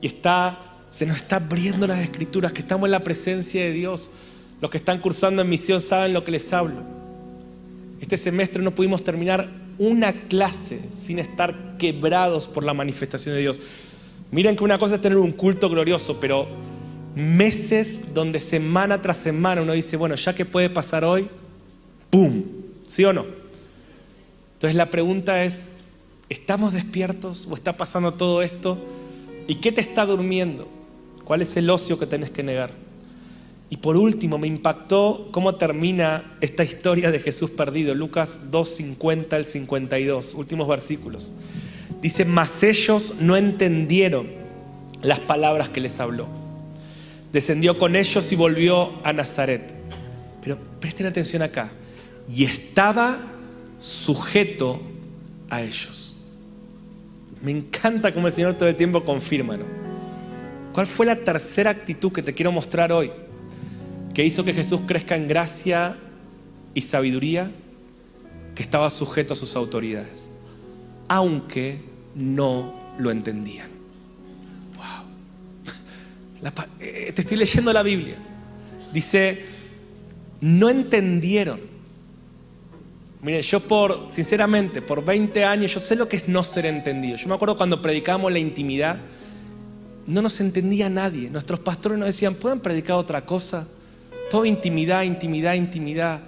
[0.00, 0.58] y está,
[0.90, 4.12] se nos está abriendo las escrituras, que estamos en la presencia de Dios.
[4.62, 7.03] Los que están cursando en misión saben lo que les hablo.
[8.04, 9.48] Este semestre no pudimos terminar
[9.78, 13.62] una clase sin estar quebrados por la manifestación de Dios.
[14.30, 16.46] Miren que una cosa es tener un culto glorioso, pero
[17.14, 21.28] meses donde semana tras semana uno dice, bueno, ya que puede pasar hoy,
[22.10, 22.42] ¡pum!
[22.86, 23.24] ¿Sí o no?
[24.52, 25.76] Entonces la pregunta es,
[26.28, 28.76] ¿estamos despiertos o está pasando todo esto?
[29.48, 30.68] ¿Y qué te está durmiendo?
[31.24, 32.83] ¿Cuál es el ocio que tenés que negar?
[33.74, 37.92] Y por último, me impactó cómo termina esta historia de Jesús perdido.
[37.92, 41.32] Lucas 2.50 al 52, últimos versículos.
[42.00, 44.28] Dice, mas ellos no entendieron
[45.02, 46.28] las palabras que les habló.
[47.32, 49.74] Descendió con ellos y volvió a Nazaret.
[50.40, 51.72] Pero presten atención acá.
[52.32, 53.18] Y estaba
[53.80, 54.80] sujeto
[55.50, 56.32] a ellos.
[57.42, 59.58] Me encanta cómo el Señor todo el tiempo confirma.
[60.72, 63.10] ¿Cuál fue la tercera actitud que te quiero mostrar hoy?
[64.14, 65.96] Que hizo que Jesús crezca en gracia
[66.72, 67.50] y sabiduría,
[68.54, 70.36] que estaba sujeto a sus autoridades,
[71.08, 71.80] aunque
[72.14, 73.68] no lo entendían.
[74.76, 76.52] Wow.
[76.80, 78.16] Eh, te estoy leyendo la Biblia.
[78.92, 79.44] Dice,
[80.40, 81.74] no entendieron
[83.24, 87.16] Miren, yo por, sinceramente, por 20 años, yo sé lo que es no ser entendido.
[87.16, 88.98] Yo me acuerdo cuando predicamos la intimidad,
[90.06, 91.30] no nos entendía nadie.
[91.30, 93.66] Nuestros pastores nos decían, ¿pueden predicar otra cosa?
[94.30, 96.20] Todo intimidad, intimidad, intimidad.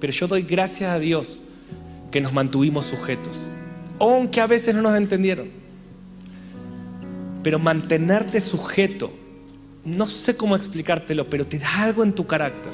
[0.00, 1.48] Pero yo doy gracias a Dios
[2.10, 3.48] que nos mantuvimos sujetos,
[3.98, 5.48] aunque a veces no nos entendieron.
[7.42, 9.12] Pero mantenerte sujeto,
[9.84, 12.72] no sé cómo explicártelo, pero te da algo en tu carácter.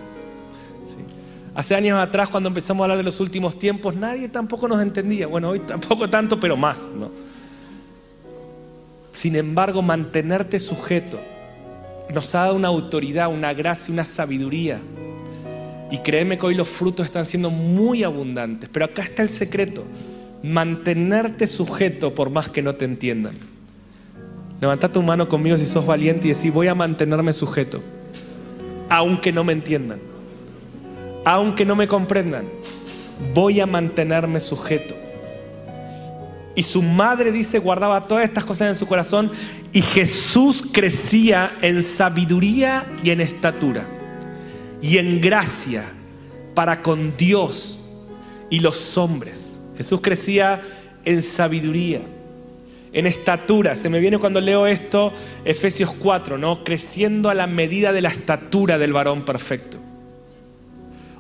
[1.55, 5.27] Hace años atrás, cuando empezamos a hablar de los últimos tiempos, nadie tampoco nos entendía.
[5.27, 6.91] Bueno, hoy tampoco tanto, pero más.
[6.95, 7.11] ¿no?
[9.13, 11.21] Sin embargo, mantenerte sujeto
[12.13, 14.81] nos ha dado una autoridad, una gracia, una sabiduría.
[15.91, 18.69] Y créeme que hoy los frutos están siendo muy abundantes.
[18.73, 19.85] Pero acá está el secreto.
[20.43, 23.35] Mantenerte sujeto por más que no te entiendan.
[24.61, 27.83] Levanta tu mano conmigo si sos valiente y decís, voy a mantenerme sujeto.
[28.89, 29.99] Aunque no me entiendan.
[31.25, 32.45] Aunque no me comprendan.
[33.35, 34.95] Voy a mantenerme sujeto.
[36.55, 39.31] Y su madre dice, guardaba todas estas cosas en su corazón.
[39.73, 43.87] Y Jesús crecía en sabiduría y en estatura.
[44.83, 45.85] Y en gracia
[46.55, 47.91] para con Dios
[48.51, 49.61] y los hombres.
[49.77, 50.61] Jesús crecía
[51.05, 52.01] en sabiduría,
[52.93, 53.77] en estatura.
[53.77, 55.13] Se me viene cuando leo esto,
[55.45, 56.65] Efesios 4, ¿no?
[56.65, 59.79] Creciendo a la medida de la estatura del varón perfecto.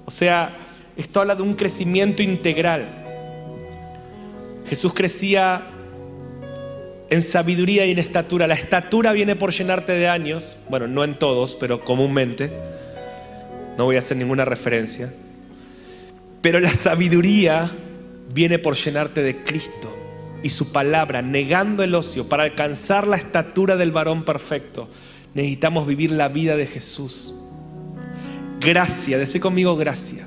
[0.05, 0.51] O sea,
[0.97, 2.87] esto habla de un crecimiento integral.
[4.67, 5.63] Jesús crecía
[7.11, 8.47] en sabiduría y en estatura.
[8.47, 12.51] La estatura viene por llenarte de años, bueno, no en todos, pero comúnmente.
[13.77, 15.13] No voy a hacer ninguna referencia.
[16.41, 17.69] Pero la sabiduría
[18.33, 19.97] viene por llenarte de Cristo
[20.43, 22.29] y su palabra, negando el ocio.
[22.29, 24.89] Para alcanzar la estatura del varón perfecto,
[25.35, 27.35] necesitamos vivir la vida de Jesús.
[28.61, 30.27] Gracia, decir conmigo gracia.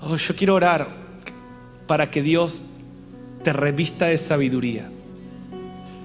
[0.00, 0.86] Oh, yo quiero orar
[1.86, 2.74] para que Dios
[3.42, 4.88] te revista de sabiduría.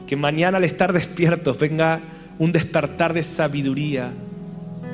[0.07, 2.01] Que mañana al estar despiertos venga
[2.39, 4.11] un despertar de sabiduría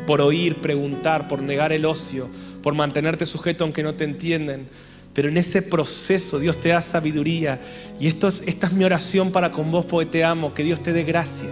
[0.06, 2.28] por oír, preguntar, por negar el ocio,
[2.64, 4.68] por mantenerte sujeto aunque no te entienden.
[5.14, 7.60] Pero en ese proceso Dios te da sabiduría.
[8.00, 10.82] Y esto es, esta es mi oración para con vos porque te amo, que Dios
[10.82, 11.50] te dé gracia.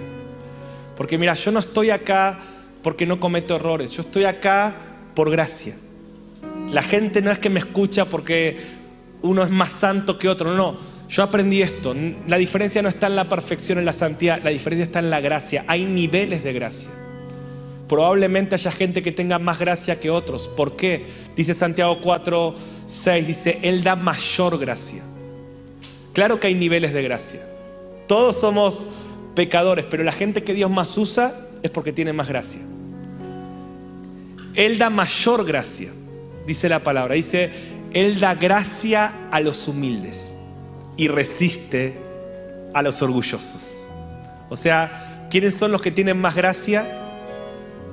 [0.95, 2.39] Porque mira, yo no estoy acá
[2.82, 4.74] porque no cometo errores, yo estoy acá
[5.14, 5.76] por gracia.
[6.72, 8.58] La gente no es que me escucha porque
[9.22, 10.78] uno es más santo que otro, no,
[11.10, 11.95] Yo aprendí esto.
[12.28, 15.22] La diferencia no está en la perfección, en la santidad, la diferencia está en la
[15.22, 15.64] gracia.
[15.68, 16.89] Hay niveles de gracia.
[17.88, 20.47] Probablemente haya gente que tenga más gracia que otros.
[20.49, 21.05] ¿Por qué?
[21.36, 22.55] Dice Santiago 4,
[22.86, 25.01] 6, dice, Él da mayor gracia.
[26.14, 27.41] Claro que hay niveles de gracia.
[28.08, 28.89] Todos somos
[29.36, 31.34] pecadores, pero la gente que Dios más usa
[31.64, 32.62] es porque tiene más gracia.
[34.55, 35.89] Él da mayor gracia,
[36.45, 37.14] dice la palabra.
[37.14, 37.51] Dice,
[37.93, 40.36] él da gracia a los humildes
[40.98, 41.98] y resiste
[42.74, 43.88] a los orgullosos.
[44.50, 46.86] O sea, ¿quiénes son los que tienen más gracia?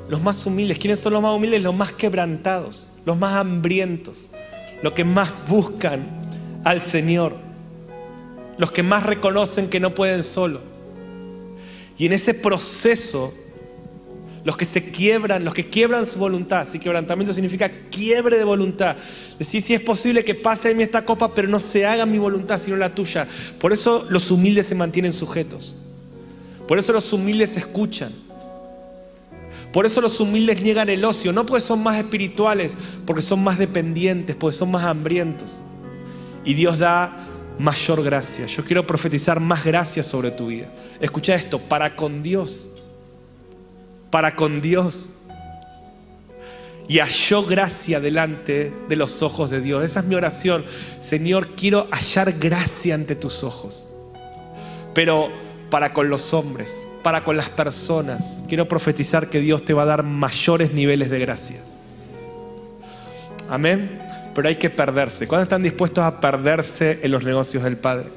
[0.09, 0.79] Los más humildes.
[0.79, 1.63] ¿Quiénes son los más humildes?
[1.63, 4.31] Los más quebrantados, los más hambrientos,
[4.83, 6.19] los que más buscan
[6.65, 7.37] al Señor,
[8.59, 10.61] los que más reconocen que no pueden solo.
[11.99, 13.33] Y en ese proceso
[14.45, 16.69] los que se quiebran, los que quiebran su voluntad.
[16.71, 18.95] Si quebrantamiento significa quiebre de voluntad.
[19.39, 22.19] Decir, si es posible que pase de mí esta copa, pero no se haga mi
[22.19, 23.27] voluntad, sino la tuya.
[23.59, 25.77] Por eso los humildes se mantienen sujetos.
[26.69, 28.13] Por eso los humildes escuchan.
[29.73, 33.59] Por eso los humildes niegan el ocio, no porque son más espirituales, porque son más
[33.59, 35.57] dependientes, porque son más hambrientos.
[36.45, 37.27] Y Dios da
[37.59, 38.47] mayor gracia.
[38.47, 40.71] Yo quiero profetizar más gracia sobre tu vida.
[41.01, 42.74] Escucha esto, para con Dios
[44.15, 45.23] para con Dios.
[46.87, 49.83] Y halló gracia delante de los ojos de Dios.
[49.83, 50.65] Esa es mi oración.
[51.01, 53.89] Señor, quiero hallar gracia ante tus ojos.
[54.95, 55.31] Pero
[55.69, 59.87] para con los hombres, para con las personas, quiero profetizar que Dios te va a
[59.87, 61.61] dar mayores niveles de gracia.
[63.51, 64.01] Amén.
[64.33, 65.27] Pero hay que perderse.
[65.27, 68.11] ¿Cuándo están dispuestos a perderse en los negocios del Padre?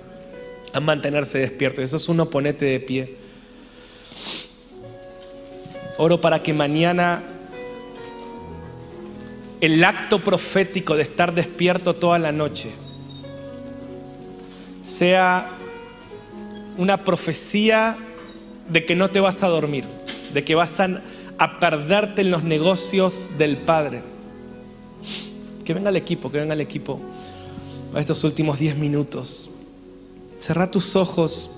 [0.74, 1.84] A mantenerse despiertos.
[1.84, 3.26] Eso es un oponente de pie.
[5.98, 7.24] Oro para que mañana
[9.62, 12.70] el acto profético de estar despierto toda la noche
[14.98, 15.50] sea
[16.78, 17.98] una profecía
[18.70, 19.86] de que no te vas a dormir,
[20.34, 24.02] de que vas a, perderte en los negocios del Padre.
[25.64, 27.00] Que venga el equipo, que venga el equipo
[27.93, 29.52] a estos últimos 10 minutos.
[30.39, 31.57] Cerra tus ojos.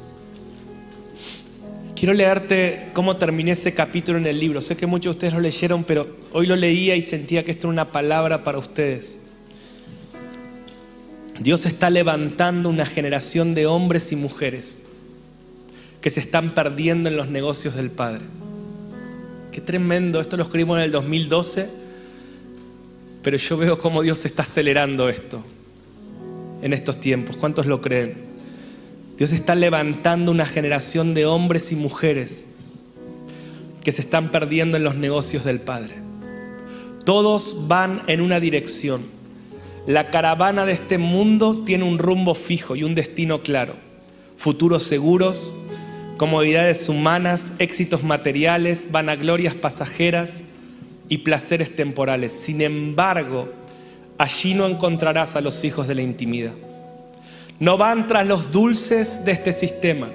[2.00, 4.62] Quiero leerte cómo terminé ese capítulo en el libro.
[4.62, 7.68] Sé que muchos de ustedes lo leyeron, pero hoy lo leía y sentía que esto
[7.68, 9.26] era una palabra para ustedes.
[11.41, 14.86] Dios está levantando una generación de hombres y mujeres
[16.00, 18.22] que se están perdiendo en los negocios del Padre.
[19.52, 21.70] Qué tremendo, esto lo escribimos en el 2012,
[23.24, 25.43] pero yo veo cómo Dios está acelerando esto
[26.62, 27.36] en estos tiempos.
[27.36, 28.29] ¿Cuántos lo creen?
[29.20, 32.47] Dios está levantando una generación de hombres y mujeres
[33.84, 35.95] que se están perdiendo en los negocios del Padre.
[37.03, 39.01] Todos van en una dirección.
[39.86, 43.74] La caravana de este mundo tiene un rumbo fijo y un destino claro.
[44.38, 45.65] Futuros seguros,
[46.15, 50.43] comodidades humanas, éxitos materiales, vanaglorias pasajeras
[51.09, 52.32] y placeres temporales.
[52.32, 53.49] Sin embargo,
[54.17, 56.53] allí no encontrarás a los hijos de la intimidad.
[57.60, 60.07] No van tras los dulces de este sistema.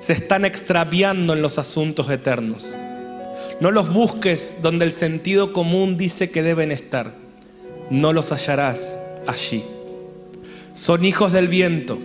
[0.00, 2.76] Se están extraviando en los asuntos eternos.
[3.58, 7.14] No los busques donde el sentido común dice que deben estar.
[7.88, 9.64] No los hallarás allí.
[10.74, 11.98] Son hijos del viento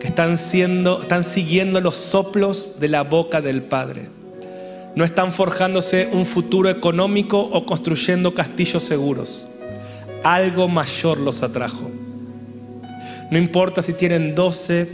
[0.00, 4.08] que están, siendo, están siguiendo los soplos de la boca del Padre.
[4.96, 9.46] No están forjándose un futuro económico o construyendo castillos seguros.
[10.24, 12.01] Algo mayor los atrajo.
[13.32, 14.88] No importa si tienen 12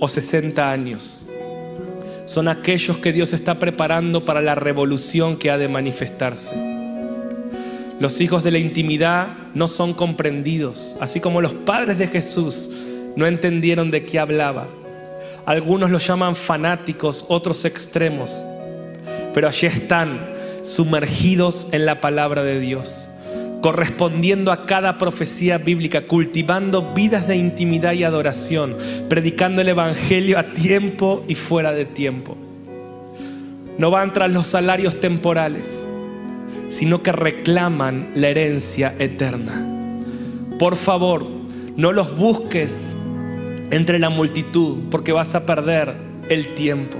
[0.00, 1.30] o 60 años.
[2.26, 6.56] Son aquellos que Dios está preparando para la revolución que ha de manifestarse.
[8.00, 12.72] Los hijos de la intimidad no son comprendidos, así como los padres de Jesús
[13.14, 14.66] no entendieron de qué hablaba.
[15.46, 18.44] Algunos los llaman fanáticos, otros extremos,
[19.32, 20.34] pero allí están
[20.64, 23.10] sumergidos en la palabra de Dios,
[23.64, 28.76] correspondiendo a cada profecía bíblica, cultivando vidas de intimidad y adoración,
[29.08, 32.36] predicando el Evangelio a tiempo y fuera de tiempo.
[33.78, 35.86] No van tras los salarios temporales,
[36.68, 39.66] sino que reclaman la herencia eterna.
[40.58, 41.26] Por favor,
[41.74, 42.94] no los busques
[43.70, 45.94] entre la multitud porque vas a perder
[46.28, 46.98] el tiempo.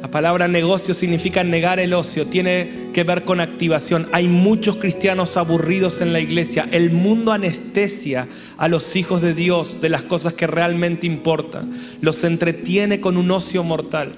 [0.00, 4.06] La palabra negocio significa negar el ocio, tiene que ver con activación.
[4.12, 6.68] Hay muchos cristianos aburridos en la iglesia.
[6.70, 8.28] El mundo anestesia
[8.58, 11.70] a los hijos de Dios de las cosas que realmente importan.
[12.00, 14.12] Los entretiene con un ocio mortal.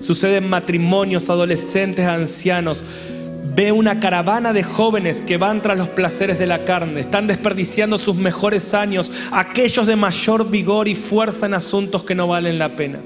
[0.00, 2.84] Sucede en matrimonios, adolescentes, ancianos
[3.54, 7.98] ve una caravana de jóvenes que van tras los placeres de la carne, están desperdiciando
[7.98, 12.76] sus mejores años, aquellos de mayor vigor y fuerza en asuntos que no valen la
[12.76, 13.00] pena.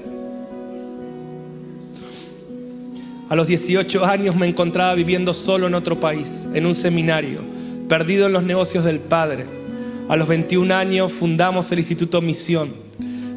[3.29, 7.41] A los 18 años me encontraba viviendo solo en otro país, en un seminario,
[7.89, 9.45] perdido en los negocios del Padre.
[10.07, 12.71] A los 21 años fundamos el Instituto Misión.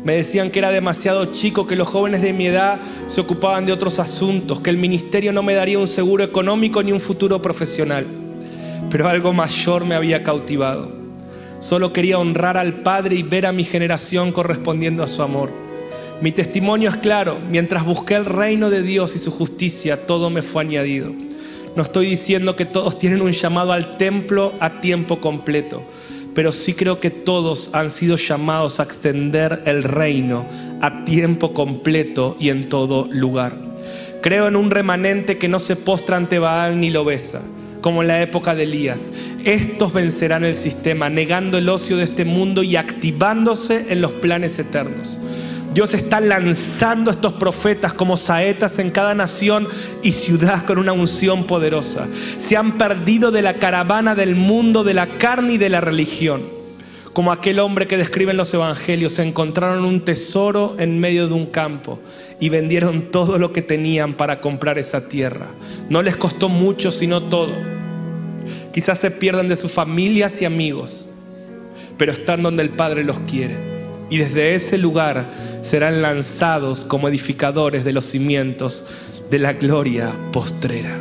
[0.05, 2.79] Me decían que era demasiado chico, que los jóvenes de mi edad
[3.09, 6.93] se ocupaban de otros asuntos, que el ministerio no me daría un seguro económico ni
[6.93, 8.07] un futuro profesional.
[8.91, 10.93] Pero algo mayor me había cautivado.
[11.59, 15.51] Solo quería honrar al Padre y ver a mi generación correspondiendo a su amor.
[16.21, 20.43] Mi testimonio es claro, mientras busqué el reino de Dios y su justicia, todo me
[20.43, 21.13] fue añadido.
[21.77, 25.83] No estoy diciendo que todos tienen un llamado al templo a tiempo completo
[26.35, 30.47] pero sí creo que todos han sido llamados a extender el reino
[30.81, 33.55] a tiempo completo y en todo lugar.
[34.23, 37.41] Creo en un remanente que no se postra ante Baal ni lo besa,
[37.81, 39.13] como en la época de Elías.
[39.45, 44.59] Estos vencerán el sistema, negando el ocio de este mundo y activándose en los planes
[44.59, 45.19] eternos.
[45.73, 49.69] Dios está lanzando estos profetas como saetas en cada nación
[50.03, 52.09] y ciudad con una unción poderosa.
[52.39, 56.43] Se han perdido de la caravana del mundo, de la carne y de la religión.
[57.13, 61.47] Como aquel hombre que describen los evangelios, se encontraron un tesoro en medio de un
[61.47, 62.01] campo
[62.41, 65.49] y vendieron todo lo que tenían para comprar esa tierra.
[65.89, 67.53] No les costó mucho, sino todo.
[68.73, 71.11] Quizás se pierdan de sus familias y amigos,
[71.97, 73.71] pero están donde el Padre los quiere.
[74.09, 75.27] Y desde ese lugar
[75.63, 78.89] serán lanzados como edificadores de los cimientos
[79.31, 81.01] de la gloria postrera.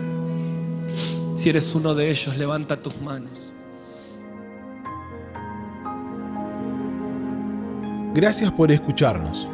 [1.36, 3.54] Si eres uno de ellos, levanta tus manos.
[8.14, 9.50] Gracias por escucharnos.